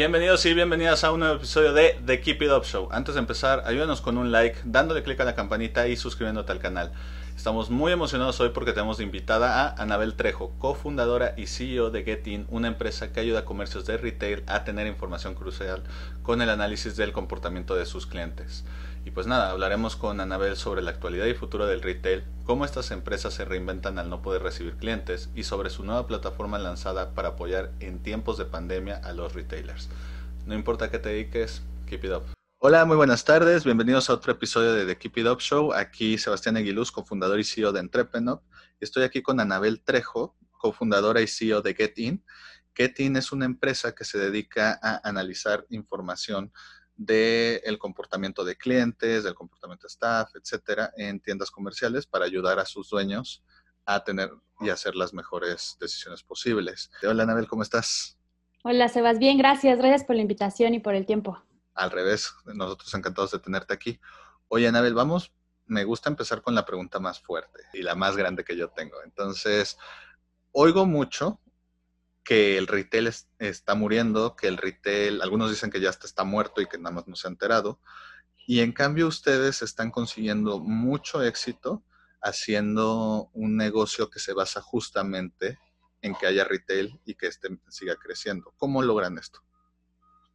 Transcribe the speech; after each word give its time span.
Bienvenidos 0.00 0.46
y 0.46 0.54
bienvenidas 0.54 1.04
a 1.04 1.12
un 1.12 1.20
nuevo 1.20 1.34
episodio 1.34 1.74
de 1.74 2.00
The 2.06 2.22
Keep 2.22 2.40
It 2.40 2.50
Up 2.50 2.64
Show. 2.64 2.88
Antes 2.90 3.16
de 3.16 3.20
empezar, 3.20 3.64
ayúdanos 3.66 4.00
con 4.00 4.16
un 4.16 4.32
like, 4.32 4.58
dándole 4.64 5.02
clic 5.02 5.20
a 5.20 5.26
la 5.26 5.34
campanita 5.34 5.88
y 5.88 5.96
suscribiéndote 5.96 6.52
al 6.52 6.58
canal. 6.58 6.90
Estamos 7.36 7.68
muy 7.68 7.92
emocionados 7.92 8.40
hoy 8.40 8.48
porque 8.48 8.72
tenemos 8.72 8.96
de 8.96 9.04
invitada 9.04 9.62
a 9.62 9.82
Anabel 9.82 10.14
Trejo, 10.14 10.54
cofundadora 10.58 11.34
y 11.36 11.48
CEO 11.48 11.90
de 11.90 12.02
Getin, 12.02 12.46
una 12.48 12.68
empresa 12.68 13.12
que 13.12 13.20
ayuda 13.20 13.40
a 13.40 13.44
comercios 13.44 13.84
de 13.84 13.98
retail 13.98 14.42
a 14.46 14.64
tener 14.64 14.86
información 14.86 15.34
crucial 15.34 15.82
con 16.22 16.40
el 16.40 16.48
análisis 16.48 16.96
del 16.96 17.12
comportamiento 17.12 17.74
de 17.74 17.84
sus 17.84 18.06
clientes. 18.06 18.64
Y 19.04 19.12
pues 19.12 19.26
nada, 19.26 19.50
hablaremos 19.50 19.96
con 19.96 20.20
Anabel 20.20 20.56
sobre 20.56 20.82
la 20.82 20.90
actualidad 20.90 21.24
y 21.26 21.34
futuro 21.34 21.66
del 21.66 21.80
retail, 21.80 22.22
cómo 22.44 22.66
estas 22.66 22.90
empresas 22.90 23.32
se 23.32 23.46
reinventan 23.46 23.98
al 23.98 24.10
no 24.10 24.20
poder 24.20 24.42
recibir 24.42 24.76
clientes 24.76 25.30
y 25.34 25.44
sobre 25.44 25.70
su 25.70 25.84
nueva 25.84 26.06
plataforma 26.06 26.58
lanzada 26.58 27.14
para 27.14 27.28
apoyar 27.28 27.72
en 27.80 28.02
tiempos 28.02 28.36
de 28.36 28.44
pandemia 28.44 28.96
a 28.98 29.12
los 29.12 29.32
retailers. 29.32 29.88
No 30.44 30.54
importa 30.54 30.90
qué 30.90 30.98
te 30.98 31.08
dediques, 31.08 31.62
keep 31.86 32.04
it 32.04 32.12
up. 32.12 32.24
Hola, 32.58 32.84
muy 32.84 32.96
buenas 32.96 33.24
tardes. 33.24 33.64
Bienvenidos 33.64 34.10
a 34.10 34.12
otro 34.12 34.32
episodio 34.32 34.74
de 34.74 34.84
The 34.84 34.98
Keep 34.98 35.16
It 35.16 35.26
Up 35.28 35.40
Show. 35.40 35.72
Aquí 35.72 36.18
Sebastián 36.18 36.58
Aguiluz, 36.58 36.92
cofundador 36.92 37.40
y 37.40 37.44
CEO 37.44 37.72
de 37.72 37.80
Entrepreneur. 37.80 38.42
Estoy 38.80 39.04
aquí 39.04 39.22
con 39.22 39.40
Anabel 39.40 39.80
Trejo, 39.82 40.36
cofundadora 40.58 41.22
y 41.22 41.26
CEO 41.26 41.62
de 41.62 41.74
GetIn. 41.74 42.22
GetIn 42.74 43.16
es 43.16 43.32
una 43.32 43.46
empresa 43.46 43.94
que 43.94 44.04
se 44.04 44.18
dedica 44.18 44.78
a 44.82 45.00
analizar 45.08 45.64
información 45.70 46.52
del 47.00 47.78
comportamiento 47.78 48.44
de 48.44 48.56
clientes, 48.56 49.24
del 49.24 49.34
comportamiento 49.34 49.86
de 49.86 49.90
staff, 49.90 50.36
etcétera, 50.36 50.92
en 50.98 51.18
tiendas 51.18 51.50
comerciales 51.50 52.06
para 52.06 52.26
ayudar 52.26 52.58
a 52.58 52.66
sus 52.66 52.90
dueños 52.90 53.42
a 53.86 54.04
tener 54.04 54.30
y 54.60 54.68
hacer 54.68 54.94
las 54.94 55.14
mejores 55.14 55.78
decisiones 55.80 56.22
posibles. 56.22 56.90
Hola, 57.02 57.22
Anabel, 57.22 57.48
¿cómo 57.48 57.62
estás? 57.62 58.18
Hola, 58.64 58.90
Sebas. 58.90 59.18
Bien, 59.18 59.38
gracias. 59.38 59.78
Gracias 59.78 60.04
por 60.04 60.14
la 60.14 60.20
invitación 60.20 60.74
y 60.74 60.80
por 60.80 60.94
el 60.94 61.06
tiempo. 61.06 61.42
Al 61.72 61.90
revés, 61.90 62.34
nosotros 62.44 62.92
encantados 62.92 63.30
de 63.30 63.38
tenerte 63.38 63.72
aquí. 63.72 63.98
Oye, 64.48 64.68
Anabel, 64.68 64.92
vamos, 64.92 65.32
me 65.64 65.84
gusta 65.84 66.10
empezar 66.10 66.42
con 66.42 66.54
la 66.54 66.66
pregunta 66.66 67.00
más 67.00 67.18
fuerte 67.18 67.62
y 67.72 67.80
la 67.80 67.94
más 67.94 68.14
grande 68.14 68.44
que 68.44 68.58
yo 68.58 68.68
tengo. 68.68 69.02
Entonces, 69.02 69.78
oigo 70.52 70.84
mucho 70.84 71.40
que 72.24 72.58
el 72.58 72.66
retail 72.66 73.10
está 73.38 73.74
muriendo, 73.74 74.36
que 74.36 74.48
el 74.48 74.56
retail, 74.56 75.22
algunos 75.22 75.50
dicen 75.50 75.70
que 75.70 75.80
ya 75.80 75.90
está 75.90 76.24
muerto 76.24 76.60
y 76.60 76.66
que 76.66 76.78
nada 76.78 76.94
más 76.94 77.08
no 77.08 77.16
se 77.16 77.26
ha 77.26 77.30
enterado. 77.30 77.80
Y 78.46 78.60
en 78.60 78.72
cambio 78.72 79.06
ustedes 79.06 79.62
están 79.62 79.90
consiguiendo 79.90 80.58
mucho 80.58 81.22
éxito 81.22 81.82
haciendo 82.22 83.30
un 83.32 83.56
negocio 83.56 84.10
que 84.10 84.18
se 84.18 84.34
basa 84.34 84.60
justamente 84.60 85.58
en 86.02 86.14
que 86.14 86.26
haya 86.26 86.44
retail 86.44 87.00
y 87.04 87.14
que 87.14 87.26
este 87.26 87.48
siga 87.68 87.96
creciendo. 87.96 88.52
¿Cómo 88.56 88.82
logran 88.82 89.18
esto? 89.18 89.40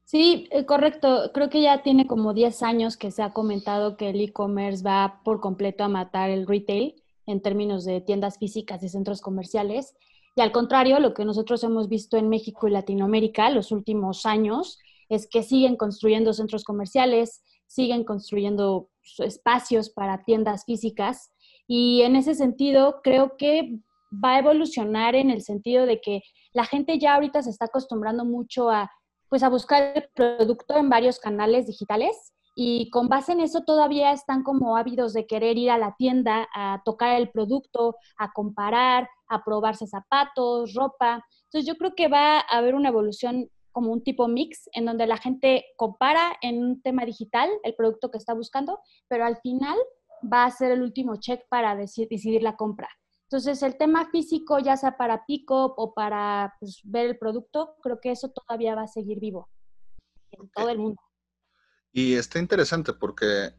Sí, 0.05 0.47
eh, 0.51 0.65
correcto. 0.65 1.31
Creo 1.33 1.49
que 1.49 1.61
ya 1.61 1.81
tiene 1.81 2.05
como 2.05 2.33
10 2.33 2.61
años 2.61 2.95
que 2.95 3.09
se 3.11 3.23
ha 3.23 3.33
comentado 3.33 3.97
que 3.97 4.09
el 4.09 4.21
e-commerce 4.21 4.83
va 4.83 5.21
por 5.23 5.41
completo 5.41 5.83
a 5.83 5.89
matar 5.89 6.29
el 6.29 6.45
retail 6.45 7.01
en 7.25 7.41
términos 7.41 7.85
de 7.85 8.01
tiendas 8.01 8.37
físicas 8.37 8.83
y 8.83 8.89
centros 8.89 9.21
comerciales. 9.21 9.95
Y 10.35 10.41
al 10.41 10.51
contrario, 10.51 10.99
lo 10.99 11.13
que 11.13 11.23
nosotros 11.23 11.63
hemos 11.63 11.87
visto 11.87 12.17
en 12.17 12.27
México 12.27 12.67
y 12.67 12.71
Latinoamérica 12.71 13.49
los 13.49 13.71
últimos 13.71 14.25
años 14.25 14.79
es 15.07 15.27
que 15.29 15.43
siguen 15.43 15.77
construyendo 15.77 16.33
centros 16.33 16.63
comerciales, 16.63 17.43
siguen 17.67 18.03
construyendo 18.03 18.89
espacios 19.19 19.89
para 19.89 20.23
tiendas 20.25 20.65
físicas. 20.65 21.31
Y 21.67 22.01
en 22.01 22.15
ese 22.15 22.35
sentido 22.35 23.01
creo 23.01 23.37
que 23.37 23.79
va 24.11 24.35
a 24.35 24.39
evolucionar 24.39 25.15
en 25.15 25.29
el 25.29 25.41
sentido 25.41 25.85
de 25.85 26.01
que 26.01 26.21
la 26.53 26.65
gente 26.65 26.99
ya 26.99 27.15
ahorita 27.15 27.41
se 27.41 27.49
está 27.49 27.65
acostumbrando 27.65 28.25
mucho 28.25 28.69
a 28.69 28.91
pues 29.29 29.41
a 29.41 29.49
buscar 29.49 29.93
el 29.95 30.07
producto 30.13 30.77
en 30.77 30.89
varios 30.89 31.19
canales 31.19 31.65
digitales 31.65 32.34
y 32.55 32.89
con 32.89 33.09
base 33.09 33.33
en 33.33 33.41
eso 33.41 33.63
todavía 33.63 34.13
están 34.13 34.41
como 34.41 34.77
ávidos 34.77 35.13
de 35.13 35.27
querer 35.27 35.57
ir 35.57 35.69
a 35.69 35.77
la 35.77 35.95
tienda 35.97 36.47
a 36.55 36.81
tocar 36.85 37.17
el 37.17 37.29
producto, 37.29 37.97
a 38.17 38.31
comparar, 38.31 39.09
a 39.27 39.43
probarse 39.43 39.85
zapatos, 39.85 40.73
ropa. 40.73 41.23
Entonces 41.43 41.67
yo 41.67 41.75
creo 41.75 41.93
que 41.95 42.07
va 42.07 42.39
a 42.39 42.57
haber 42.57 42.75
una 42.75 42.89
evolución 42.89 43.49
como 43.73 43.91
un 43.91 44.03
tipo 44.03 44.29
mix 44.29 44.69
en 44.71 44.85
donde 44.85 45.05
la 45.05 45.17
gente 45.17 45.65
compara 45.75 46.37
en 46.41 46.63
un 46.63 46.81
tema 46.81 47.03
digital 47.03 47.49
el 47.63 47.75
producto 47.75 48.09
que 48.09 48.17
está 48.17 48.33
buscando, 48.33 48.79
pero 49.09 49.25
al 49.25 49.35
final 49.41 49.77
va 50.23 50.45
a 50.45 50.51
ser 50.51 50.71
el 50.71 50.81
último 50.81 51.17
check 51.17 51.41
para 51.49 51.75
decidir 51.75 52.41
la 52.41 52.55
compra. 52.55 52.87
Entonces, 53.23 53.61
el 53.63 53.77
tema 53.77 54.09
físico, 54.11 54.59
ya 54.59 54.77
sea 54.77 54.95
para 54.95 55.25
pick-up 55.25 55.73
o 55.75 55.93
para 55.93 56.53
pues, 56.59 56.79
ver 56.85 57.07
el 57.07 57.17
producto, 57.17 57.75
creo 57.81 57.99
que 57.99 58.11
eso 58.11 58.29
todavía 58.29 58.75
va 58.75 58.83
a 58.83 58.87
seguir 58.87 59.19
vivo 59.19 59.49
en 60.31 60.49
todo 60.51 60.69
el 60.69 60.77
mundo. 60.77 61.01
Y 61.97 62.15
está 62.15 62.39
interesante 62.39 62.91
porque 62.91 63.53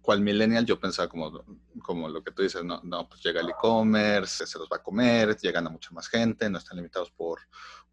cual 0.00 0.22
millennial 0.22 0.64
yo 0.64 0.80
pensaba 0.80 1.10
como, 1.10 1.44
como 1.82 2.08
lo 2.08 2.24
que 2.24 2.30
tú 2.30 2.42
dices, 2.42 2.64
no, 2.64 2.80
no 2.84 3.06
pues 3.06 3.22
llega 3.22 3.42
el 3.42 3.50
e-commerce, 3.50 4.46
se 4.46 4.58
los 4.58 4.66
va 4.66 4.78
a 4.78 4.82
comer, 4.82 5.36
llegan 5.36 5.66
a 5.66 5.70
mucha 5.70 5.90
más 5.90 6.08
gente, 6.08 6.48
no 6.48 6.56
están 6.56 6.78
limitados 6.78 7.10
por 7.10 7.38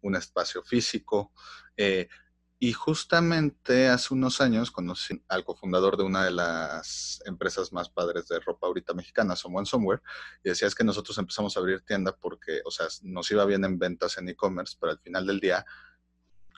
un 0.00 0.16
espacio 0.16 0.62
físico. 0.62 1.34
Eh, 1.76 2.08
y 2.58 2.72
justamente 2.72 3.88
hace 3.88 4.14
unos 4.14 4.40
años 4.40 4.70
conocí 4.70 5.22
al 5.28 5.44
cofundador 5.44 5.98
de 5.98 6.04
una 6.04 6.24
de 6.24 6.30
las 6.30 7.20
empresas 7.26 7.70
más 7.70 7.90
padres 7.90 8.26
de 8.26 8.40
ropa 8.40 8.68
ahorita 8.68 8.94
mexicana, 8.94 9.36
Someone 9.36 9.66
Somewhere, 9.66 10.00
y 10.42 10.48
decía 10.48 10.66
es 10.66 10.74
que 10.74 10.82
nosotros 10.82 11.18
empezamos 11.18 11.54
a 11.54 11.60
abrir 11.60 11.82
tienda 11.82 12.16
porque, 12.16 12.62
o 12.64 12.70
sea, 12.70 12.86
nos 13.02 13.30
iba 13.30 13.44
bien 13.44 13.66
en 13.66 13.78
ventas 13.78 14.16
en 14.16 14.30
e-commerce, 14.30 14.78
pero 14.80 14.92
al 14.92 14.98
final 14.98 15.26
del 15.26 15.40
día 15.40 15.66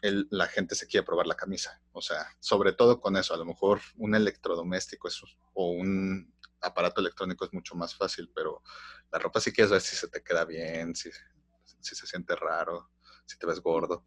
la 0.03 0.47
gente 0.47 0.75
se 0.75 0.87
quiere 0.87 1.07
probar 1.07 1.27
la 1.27 1.35
camisa. 1.35 1.81
O 1.93 2.01
sea, 2.01 2.27
sobre 2.39 2.73
todo 2.73 3.01
con 3.01 3.17
eso, 3.17 3.35
a 3.35 3.37
lo 3.37 3.45
mejor 3.45 3.81
un 3.97 4.15
electrodoméstico 4.15 5.09
o 5.55 5.71
un 5.73 6.33
aparato 6.61 7.01
electrónico 7.01 7.45
es 7.45 7.53
mucho 7.53 7.75
más 7.75 7.95
fácil, 7.95 8.31
pero 8.35 8.63
la 9.11 9.19
ropa 9.19 9.41
sí 9.41 9.53
quieres 9.53 9.71
ver 9.71 9.81
si 9.81 9.97
se 9.97 10.09
te 10.09 10.23
queda 10.23 10.45
bien, 10.45 10.95
si, 10.95 11.11
si 11.81 11.95
se 11.95 12.07
siente 12.07 12.37
raro, 12.37 12.91
si 13.25 13.39
te 13.39 13.47
ves 13.47 13.61
gordo. 13.61 14.05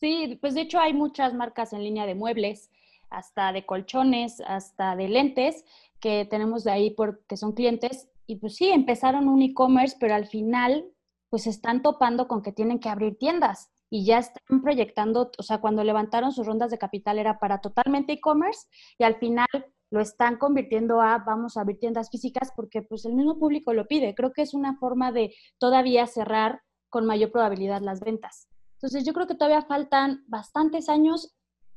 Sí, 0.00 0.38
pues 0.40 0.54
de 0.54 0.62
hecho 0.62 0.80
hay 0.80 0.94
muchas 0.94 1.34
marcas 1.34 1.74
en 1.74 1.82
línea 1.82 2.06
de 2.06 2.14
muebles, 2.14 2.70
hasta 3.10 3.52
de 3.52 3.66
colchones, 3.66 4.40
hasta 4.40 4.96
de 4.96 5.08
lentes, 5.08 5.64
que 6.00 6.24
tenemos 6.24 6.64
de 6.64 6.70
ahí 6.70 6.90
porque 6.90 7.36
son 7.36 7.52
clientes. 7.52 8.08
Y 8.26 8.36
pues 8.36 8.56
sí, 8.56 8.70
empezaron 8.70 9.28
un 9.28 9.42
e-commerce, 9.42 9.96
pero 10.00 10.14
al 10.14 10.26
final 10.26 10.86
pues 11.28 11.46
están 11.46 11.82
topando 11.82 12.28
con 12.28 12.42
que 12.42 12.52
tienen 12.52 12.80
que 12.80 12.88
abrir 12.88 13.18
tiendas 13.18 13.70
y 13.90 14.04
ya 14.04 14.18
están 14.18 14.62
proyectando, 14.62 15.32
o 15.36 15.42
sea, 15.42 15.60
cuando 15.60 15.82
levantaron 15.82 16.32
sus 16.32 16.46
rondas 16.46 16.70
de 16.70 16.78
capital 16.78 17.18
era 17.18 17.38
para 17.38 17.60
totalmente 17.60 18.12
e-commerce 18.12 18.68
y 18.96 19.04
al 19.04 19.16
final 19.16 19.48
lo 19.90 20.00
están 20.00 20.38
convirtiendo 20.38 21.00
a 21.02 21.18
vamos 21.18 21.56
a 21.56 21.62
abrir 21.62 21.80
tiendas 21.80 22.10
físicas 22.10 22.52
porque 22.54 22.82
pues 22.82 23.04
el 23.04 23.14
mismo 23.14 23.38
público 23.38 23.74
lo 23.74 23.86
pide. 23.86 24.14
Creo 24.14 24.32
que 24.32 24.42
es 24.42 24.54
una 24.54 24.76
forma 24.78 25.10
de 25.10 25.34
todavía 25.58 26.06
cerrar 26.06 26.62
con 26.88 27.04
mayor 27.04 27.32
probabilidad 27.32 27.82
las 27.82 28.00
ventas. 28.00 28.48
Entonces 28.74 29.04
yo 29.04 29.12
creo 29.12 29.26
que 29.26 29.34
todavía 29.34 29.62
faltan 29.62 30.24
bastantes 30.28 30.88
años 30.88 31.34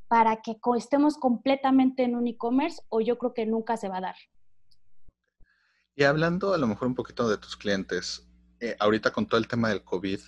para 0.07 0.41
que 0.44 0.57
estemos 0.78 1.18
completamente 1.18 2.03
en 2.03 2.16
un 2.16 2.28
e-commerce 2.28 2.81
o 2.90 3.01
yo 3.01 3.18
creo 3.18 3.34
que 3.34 3.47
nunca 3.47 3.78
se 3.78 3.90
va 3.90 3.97
a 3.97 4.01
dar. 4.01 4.16
Y 5.95 6.03
hablando 6.03 6.53
a 6.53 6.57
lo 6.57 6.68
mejor 6.68 6.88
un 6.88 6.95
poquito 6.95 7.28
de 7.28 7.38
tus 7.38 7.57
clientes, 7.57 8.28
eh, 8.59 8.75
ahorita 8.80 9.12
con 9.12 9.28
todo 9.28 9.40
el 9.40 9.47
tema 9.47 9.69
del 9.69 9.84
COVID, 9.84 10.19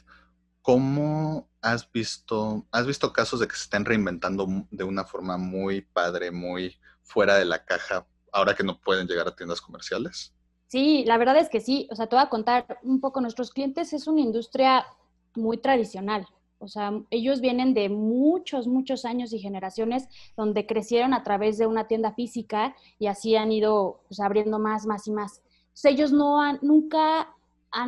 ¿Cómo 0.65 1.47
has 1.61 1.91
visto, 1.91 2.65
has 2.71 2.87
visto 2.87 3.13
casos 3.13 3.39
de 3.39 3.47
que 3.47 3.55
se 3.55 3.65
estén 3.65 3.85
reinventando 3.85 4.47
de 4.71 4.83
una 4.83 5.03
forma 5.03 5.37
muy 5.37 5.81
padre, 5.81 6.31
muy 6.31 6.75
fuera 7.03 7.35
de 7.35 7.45
la 7.45 7.63
caja, 7.63 8.07
ahora 8.31 8.55
que 8.55 8.63
no 8.63 8.81
pueden 8.81 9.05
llegar 9.05 9.27
a 9.27 9.35
tiendas 9.35 9.61
comerciales? 9.61 10.33
Sí, 10.65 11.03
la 11.05 11.19
verdad 11.19 11.37
es 11.37 11.49
que 11.49 11.61
sí. 11.61 11.87
O 11.91 11.95
sea, 11.95 12.07
te 12.07 12.15
voy 12.15 12.25
a 12.25 12.29
contar 12.29 12.79
un 12.81 12.99
poco, 12.99 13.21
nuestros 13.21 13.51
clientes 13.51 13.93
es 13.93 14.07
una 14.07 14.21
industria 14.21 14.87
muy 15.35 15.59
tradicional. 15.59 16.25
O 16.57 16.67
sea, 16.67 16.99
ellos 17.11 17.41
vienen 17.41 17.75
de 17.75 17.89
muchos, 17.89 18.65
muchos 18.65 19.05
años 19.05 19.33
y 19.33 19.39
generaciones 19.39 20.07
donde 20.35 20.65
crecieron 20.65 21.13
a 21.13 21.23
través 21.23 21.59
de 21.59 21.67
una 21.67 21.87
tienda 21.87 22.11
física 22.13 22.75
y 22.97 23.05
así 23.05 23.35
han 23.35 23.51
ido 23.51 24.01
pues, 24.07 24.19
abriendo 24.19 24.57
más, 24.57 24.87
más 24.87 25.05
y 25.05 25.11
más. 25.11 25.43
Entonces, 25.67 25.91
ellos 25.91 26.11
no 26.11 26.41
han, 26.41 26.57
nunca 26.63 27.35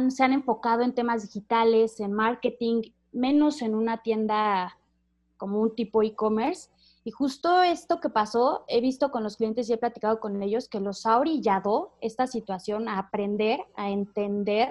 se 0.09 0.23
han 0.23 0.33
enfocado 0.33 0.81
en 0.81 0.93
temas 0.93 1.23
digitales, 1.23 1.99
en 1.99 2.13
marketing, 2.13 2.81
menos 3.11 3.61
en 3.61 3.75
una 3.75 4.01
tienda 4.01 4.77
como 5.37 5.59
un 5.59 5.75
tipo 5.75 6.03
e-commerce. 6.03 6.69
Y 7.03 7.11
justo 7.11 7.61
esto 7.63 8.01
que 8.01 8.09
pasó, 8.09 8.65
he 8.67 8.81
visto 8.81 9.11
con 9.11 9.23
los 9.23 9.37
clientes 9.37 9.69
y 9.69 9.73
he 9.73 9.77
platicado 9.77 10.19
con 10.19 10.43
ellos 10.43 10.67
que 10.67 10.81
los 10.81 11.05
ha 11.05 11.17
orillado 11.17 11.93
esta 12.01 12.27
situación 12.27 12.89
a 12.89 12.99
aprender, 12.99 13.61
a 13.77 13.89
entender 13.89 14.69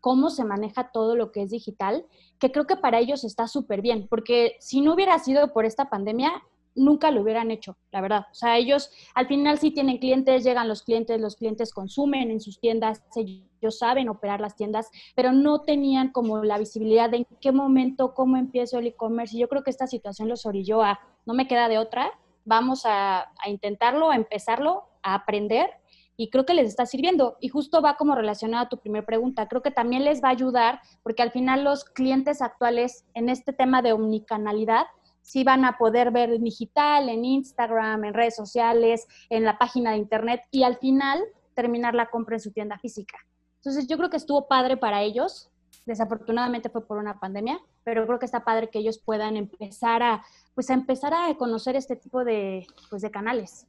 cómo 0.00 0.30
se 0.30 0.44
maneja 0.44 0.90
todo 0.90 1.14
lo 1.14 1.30
que 1.30 1.42
es 1.42 1.50
digital, 1.50 2.04
que 2.40 2.50
creo 2.50 2.66
que 2.66 2.76
para 2.76 2.98
ellos 2.98 3.22
está 3.22 3.46
súper 3.46 3.82
bien, 3.82 4.08
porque 4.08 4.56
si 4.58 4.80
no 4.80 4.94
hubiera 4.94 5.18
sido 5.20 5.52
por 5.52 5.64
esta 5.64 5.88
pandemia, 5.88 6.42
nunca 6.76 7.10
lo 7.10 7.22
hubieran 7.22 7.50
hecho, 7.50 7.76
la 7.90 8.00
verdad. 8.00 8.26
O 8.30 8.34
sea, 8.34 8.56
ellos 8.56 8.90
al 9.14 9.26
final 9.26 9.58
sí 9.58 9.70
tienen 9.70 9.98
clientes, 9.98 10.44
llegan 10.44 10.68
los 10.68 10.82
clientes, 10.82 11.20
los 11.20 11.36
clientes 11.36 11.72
consumen 11.72 12.30
en 12.30 12.40
sus 12.40 12.60
tiendas, 12.60 13.02
ellos 13.16 13.78
saben 13.78 14.08
operar 14.08 14.40
las 14.40 14.54
tiendas, 14.54 14.90
pero 15.14 15.32
no 15.32 15.62
tenían 15.62 16.10
como 16.12 16.44
la 16.44 16.58
visibilidad 16.58 17.10
de 17.10 17.18
en 17.18 17.26
qué 17.40 17.52
momento, 17.52 18.14
cómo 18.14 18.36
empiezo 18.36 18.78
el 18.78 18.86
e-commerce. 18.86 19.36
Y 19.36 19.40
yo 19.40 19.48
creo 19.48 19.64
que 19.64 19.70
esta 19.70 19.86
situación 19.86 20.28
los 20.28 20.46
orilló 20.46 20.82
a, 20.82 21.00
no 21.24 21.34
me 21.34 21.48
queda 21.48 21.68
de 21.68 21.78
otra, 21.78 22.12
vamos 22.44 22.86
a, 22.86 23.20
a 23.20 23.48
intentarlo, 23.48 24.10
a 24.10 24.16
empezarlo, 24.16 24.84
a 25.02 25.14
aprender 25.14 25.70
y 26.16 26.30
creo 26.30 26.46
que 26.46 26.54
les 26.54 26.68
está 26.68 26.86
sirviendo. 26.86 27.36
Y 27.40 27.48
justo 27.48 27.82
va 27.82 27.96
como 27.96 28.14
relacionado 28.14 28.64
a 28.64 28.68
tu 28.68 28.78
primera 28.78 29.04
pregunta. 29.04 29.48
Creo 29.48 29.62
que 29.62 29.70
también 29.70 30.04
les 30.04 30.22
va 30.22 30.28
a 30.28 30.32
ayudar 30.32 30.80
porque 31.02 31.22
al 31.22 31.30
final 31.30 31.64
los 31.64 31.84
clientes 31.84 32.40
actuales 32.40 33.04
en 33.14 33.28
este 33.28 33.52
tema 33.52 33.82
de 33.82 33.92
omnicanalidad 33.92 34.86
sí 35.26 35.42
van 35.42 35.64
a 35.64 35.76
poder 35.76 36.12
ver 36.12 36.30
en 36.30 36.44
digital, 36.44 37.08
en 37.08 37.24
Instagram, 37.24 38.04
en 38.04 38.14
redes 38.14 38.36
sociales, 38.36 39.06
en 39.28 39.44
la 39.44 39.58
página 39.58 39.90
de 39.90 39.96
internet 39.96 40.42
y 40.52 40.62
al 40.62 40.78
final 40.78 41.20
terminar 41.54 41.96
la 41.96 42.08
compra 42.10 42.36
en 42.36 42.40
su 42.40 42.52
tienda 42.52 42.78
física. 42.78 43.18
Entonces 43.56 43.88
yo 43.88 43.96
creo 43.96 44.08
que 44.08 44.18
estuvo 44.18 44.46
padre 44.46 44.76
para 44.76 45.02
ellos. 45.02 45.50
Desafortunadamente 45.84 46.70
fue 46.70 46.86
por 46.86 46.98
una 46.98 47.18
pandemia, 47.18 47.58
pero 47.82 48.06
creo 48.06 48.20
que 48.20 48.26
está 48.26 48.44
padre 48.44 48.70
que 48.70 48.78
ellos 48.78 48.98
puedan 48.98 49.36
empezar 49.36 50.02
a, 50.02 50.24
pues 50.54 50.70
a 50.70 50.74
empezar 50.74 51.12
a 51.12 51.34
conocer 51.36 51.74
este 51.74 51.96
tipo 51.96 52.24
de, 52.24 52.64
pues, 52.88 53.02
de 53.02 53.10
canales. 53.10 53.66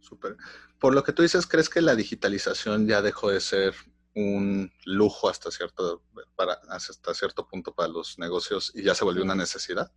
Súper. 0.00 0.36
Por 0.80 0.94
lo 0.94 1.04
que 1.04 1.12
tú 1.12 1.20
dices, 1.20 1.46
¿crees 1.46 1.68
que 1.68 1.82
la 1.82 1.94
digitalización 1.94 2.86
ya 2.86 3.02
dejó 3.02 3.28
de 3.28 3.40
ser 3.40 3.74
un 4.14 4.72
lujo 4.86 5.28
hasta 5.28 5.50
cierto, 5.50 6.02
para, 6.34 6.54
hasta 6.70 7.12
cierto 7.12 7.46
punto 7.46 7.74
para 7.74 7.88
los 7.88 8.18
negocios 8.18 8.72
y 8.74 8.82
ya 8.82 8.94
se 8.94 9.04
volvió 9.04 9.22
una 9.22 9.34
necesidad? 9.34 9.92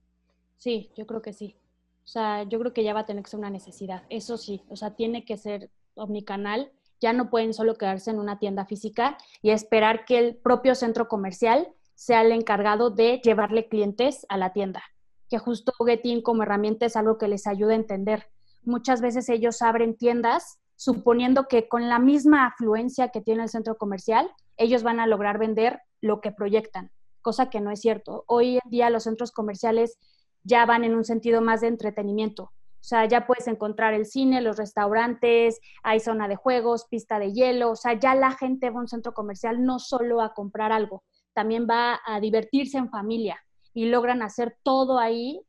Sí, 0.61 0.91
yo 0.95 1.07
creo 1.07 1.23
que 1.23 1.33
sí. 1.33 1.57
O 2.03 2.07
sea, 2.07 2.43
yo 2.43 2.59
creo 2.59 2.71
que 2.71 2.83
ya 2.83 2.93
va 2.93 2.99
a 2.99 3.05
tener 3.07 3.23
que 3.23 3.31
ser 3.31 3.39
una 3.39 3.49
necesidad. 3.49 4.03
Eso 4.09 4.37
sí, 4.37 4.61
o 4.69 4.75
sea, 4.75 4.95
tiene 4.95 5.25
que 5.25 5.37
ser 5.37 5.71
omnicanal. 5.95 6.71
Ya 6.99 7.13
no 7.13 7.31
pueden 7.31 7.55
solo 7.55 7.75
quedarse 7.75 8.11
en 8.11 8.19
una 8.19 8.37
tienda 8.37 8.65
física 8.65 9.17
y 9.41 9.49
esperar 9.49 10.05
que 10.05 10.19
el 10.19 10.35
propio 10.35 10.75
centro 10.75 11.07
comercial 11.07 11.67
sea 11.95 12.21
el 12.21 12.31
encargado 12.31 12.91
de 12.91 13.19
llevarle 13.23 13.69
clientes 13.69 14.25
a 14.29 14.37
la 14.37 14.53
tienda. 14.53 14.83
Que 15.29 15.39
justo 15.39 15.73
Getin 15.83 16.21
como 16.21 16.43
herramienta 16.43 16.85
es 16.85 16.95
algo 16.95 17.17
que 17.17 17.27
les 17.27 17.47
ayuda 17.47 17.71
a 17.71 17.77
entender 17.77 18.27
muchas 18.63 19.01
veces 19.01 19.29
ellos 19.29 19.61
abren 19.61 19.95
tiendas 19.95 20.59
suponiendo 20.75 21.47
que 21.47 21.67
con 21.67 21.89
la 21.89 21.99
misma 21.99 22.45
afluencia 22.45 23.09
que 23.09 23.21
tiene 23.21 23.43
el 23.43 23.49
centro 23.49 23.77
comercial, 23.77 24.29
ellos 24.57 24.83
van 24.83 24.99
a 24.99 25.07
lograr 25.07 25.37
vender 25.37 25.79
lo 26.01 26.21
que 26.21 26.31
proyectan, 26.31 26.91
cosa 27.21 27.49
que 27.49 27.61
no 27.61 27.71
es 27.71 27.81
cierto. 27.81 28.23
Hoy 28.27 28.55
en 28.63 28.69
día 28.69 28.89
los 28.89 29.03
centros 29.03 29.31
comerciales 29.31 29.97
ya 30.43 30.65
van 30.65 30.83
en 30.83 30.95
un 30.95 31.03
sentido 31.03 31.41
más 31.41 31.61
de 31.61 31.67
entretenimiento. 31.67 32.51
O 32.81 32.83
sea, 32.83 33.05
ya 33.05 33.27
puedes 33.27 33.47
encontrar 33.47 33.93
el 33.93 34.07
cine, 34.07 34.41
los 34.41 34.57
restaurantes, 34.57 35.59
hay 35.83 35.99
zona 35.99 36.27
de 36.27 36.35
juegos, 36.35 36.87
pista 36.89 37.19
de 37.19 37.31
hielo. 37.31 37.71
O 37.71 37.75
sea, 37.75 37.93
ya 37.93 38.15
la 38.15 38.31
gente 38.31 38.71
va 38.71 38.79
a 38.79 38.81
un 38.81 38.87
centro 38.87 39.13
comercial 39.13 39.63
no 39.63 39.77
solo 39.77 40.19
a 40.19 40.33
comprar 40.33 40.71
algo, 40.71 41.03
también 41.33 41.67
va 41.69 41.99
a 42.03 42.19
divertirse 42.19 42.79
en 42.79 42.89
familia 42.89 43.39
y 43.73 43.85
logran 43.85 44.23
hacer 44.23 44.57
todo 44.63 44.97
ahí 44.97 45.41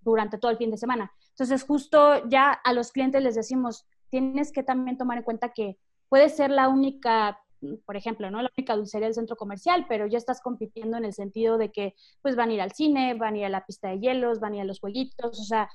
durante 0.00 0.38
todo 0.38 0.52
el 0.52 0.56
fin 0.56 0.70
de 0.70 0.76
semana. 0.76 1.12
Entonces, 1.30 1.64
justo 1.64 2.28
ya 2.28 2.52
a 2.52 2.72
los 2.72 2.92
clientes 2.92 3.22
les 3.22 3.34
decimos, 3.34 3.86
tienes 4.08 4.52
que 4.52 4.62
también 4.62 4.96
tomar 4.96 5.18
en 5.18 5.24
cuenta 5.24 5.48
que 5.48 5.78
puede 6.08 6.28
ser 6.28 6.50
la 6.50 6.68
única, 6.68 7.40
por 7.84 7.96
ejemplo, 7.96 8.30
¿no? 8.30 8.42
La 8.42 8.50
única 8.56 8.76
dulcería 8.76 9.06
del 9.06 9.14
centro 9.14 9.36
comercial, 9.36 9.86
pero 9.88 10.06
ya 10.06 10.18
estás 10.18 10.40
compitiendo 10.40 10.96
en 10.96 11.04
el 11.04 11.12
sentido 11.12 11.58
de 11.58 11.70
que 11.70 11.94
pues 12.20 12.36
van 12.36 12.50
a 12.50 12.54
ir 12.54 12.60
al 12.60 12.72
cine, 12.72 13.14
van 13.14 13.34
a 13.34 13.38
ir 13.38 13.44
a 13.44 13.48
la 13.48 13.64
pista 13.64 13.88
de 13.88 13.98
hielos, 13.98 14.40
van 14.40 14.52
a 14.52 14.56
ir 14.56 14.62
a 14.62 14.66
los 14.66 14.80
jueguitos, 14.80 15.38
o 15.38 15.44
sea, 15.44 15.68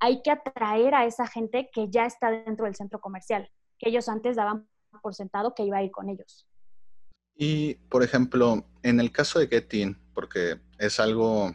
hay 0.00 0.22
que 0.22 0.30
atraer 0.30 0.94
a 0.94 1.06
esa 1.06 1.26
gente 1.26 1.70
que 1.72 1.88
ya 1.90 2.06
está 2.06 2.30
dentro 2.30 2.66
del 2.66 2.74
centro 2.74 3.00
comercial, 3.00 3.48
que 3.78 3.88
ellos 3.88 4.08
antes 4.08 4.36
daban 4.36 4.68
por 5.02 5.14
sentado 5.14 5.54
que 5.54 5.64
iba 5.64 5.78
a 5.78 5.82
ir 5.82 5.90
con 5.90 6.08
ellos. 6.08 6.46
Y, 7.36 7.74
por 7.90 8.02
ejemplo, 8.02 8.64
en 8.82 9.00
el 9.00 9.10
caso 9.10 9.38
de 9.38 9.48
Getin, 9.48 9.98
porque 10.14 10.60
es 10.78 11.00
algo 11.00 11.52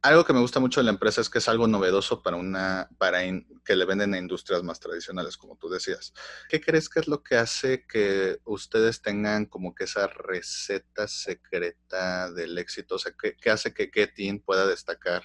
algo 0.00 0.24
que 0.24 0.32
me 0.32 0.40
gusta 0.40 0.60
mucho 0.60 0.80
de 0.80 0.84
la 0.84 0.92
empresa 0.92 1.20
es 1.20 1.28
que 1.28 1.38
es 1.38 1.48
algo 1.48 1.66
novedoso 1.66 2.22
para 2.22 2.36
una, 2.36 2.88
para 2.98 3.20
que 3.64 3.74
le 3.74 3.84
venden 3.84 4.14
a 4.14 4.18
industrias 4.18 4.62
más 4.62 4.78
tradicionales, 4.78 5.36
como 5.36 5.56
tú 5.56 5.68
decías. 5.68 6.14
¿Qué 6.48 6.60
crees 6.60 6.88
que 6.88 7.00
es 7.00 7.08
lo 7.08 7.24
que 7.24 7.36
hace 7.36 7.84
que 7.86 8.40
ustedes 8.44 9.02
tengan 9.02 9.46
como 9.46 9.74
que 9.74 9.84
esa 9.84 10.06
receta 10.06 11.08
secreta 11.08 12.30
del 12.30 12.56
éxito? 12.58 12.94
O 12.94 12.98
sea, 12.98 13.12
¿qué, 13.18 13.50
hace 13.50 13.74
que 13.74 13.90
Getin 13.92 14.40
pueda 14.40 14.66
destacar 14.66 15.24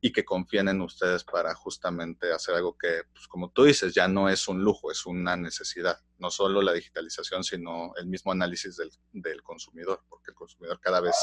y 0.00 0.12
que 0.12 0.24
confíen 0.24 0.68
en 0.68 0.80
ustedes 0.80 1.22
para 1.22 1.54
justamente 1.54 2.32
hacer 2.32 2.54
algo 2.54 2.76
que, 2.78 3.02
pues, 3.12 3.28
como 3.28 3.50
tú 3.50 3.64
dices, 3.64 3.94
ya 3.94 4.08
no 4.08 4.30
es 4.30 4.48
un 4.48 4.62
lujo, 4.62 4.90
es 4.90 5.04
una 5.04 5.36
necesidad. 5.36 6.00
No 6.18 6.30
solo 6.30 6.62
la 6.62 6.72
digitalización, 6.72 7.44
sino 7.44 7.92
el 7.96 8.06
mismo 8.06 8.32
análisis 8.32 8.76
del, 8.76 8.90
del 9.12 9.42
consumidor, 9.42 10.02
porque 10.08 10.30
el 10.30 10.34
consumidor 10.34 10.80
cada 10.80 11.00
vez 11.00 11.16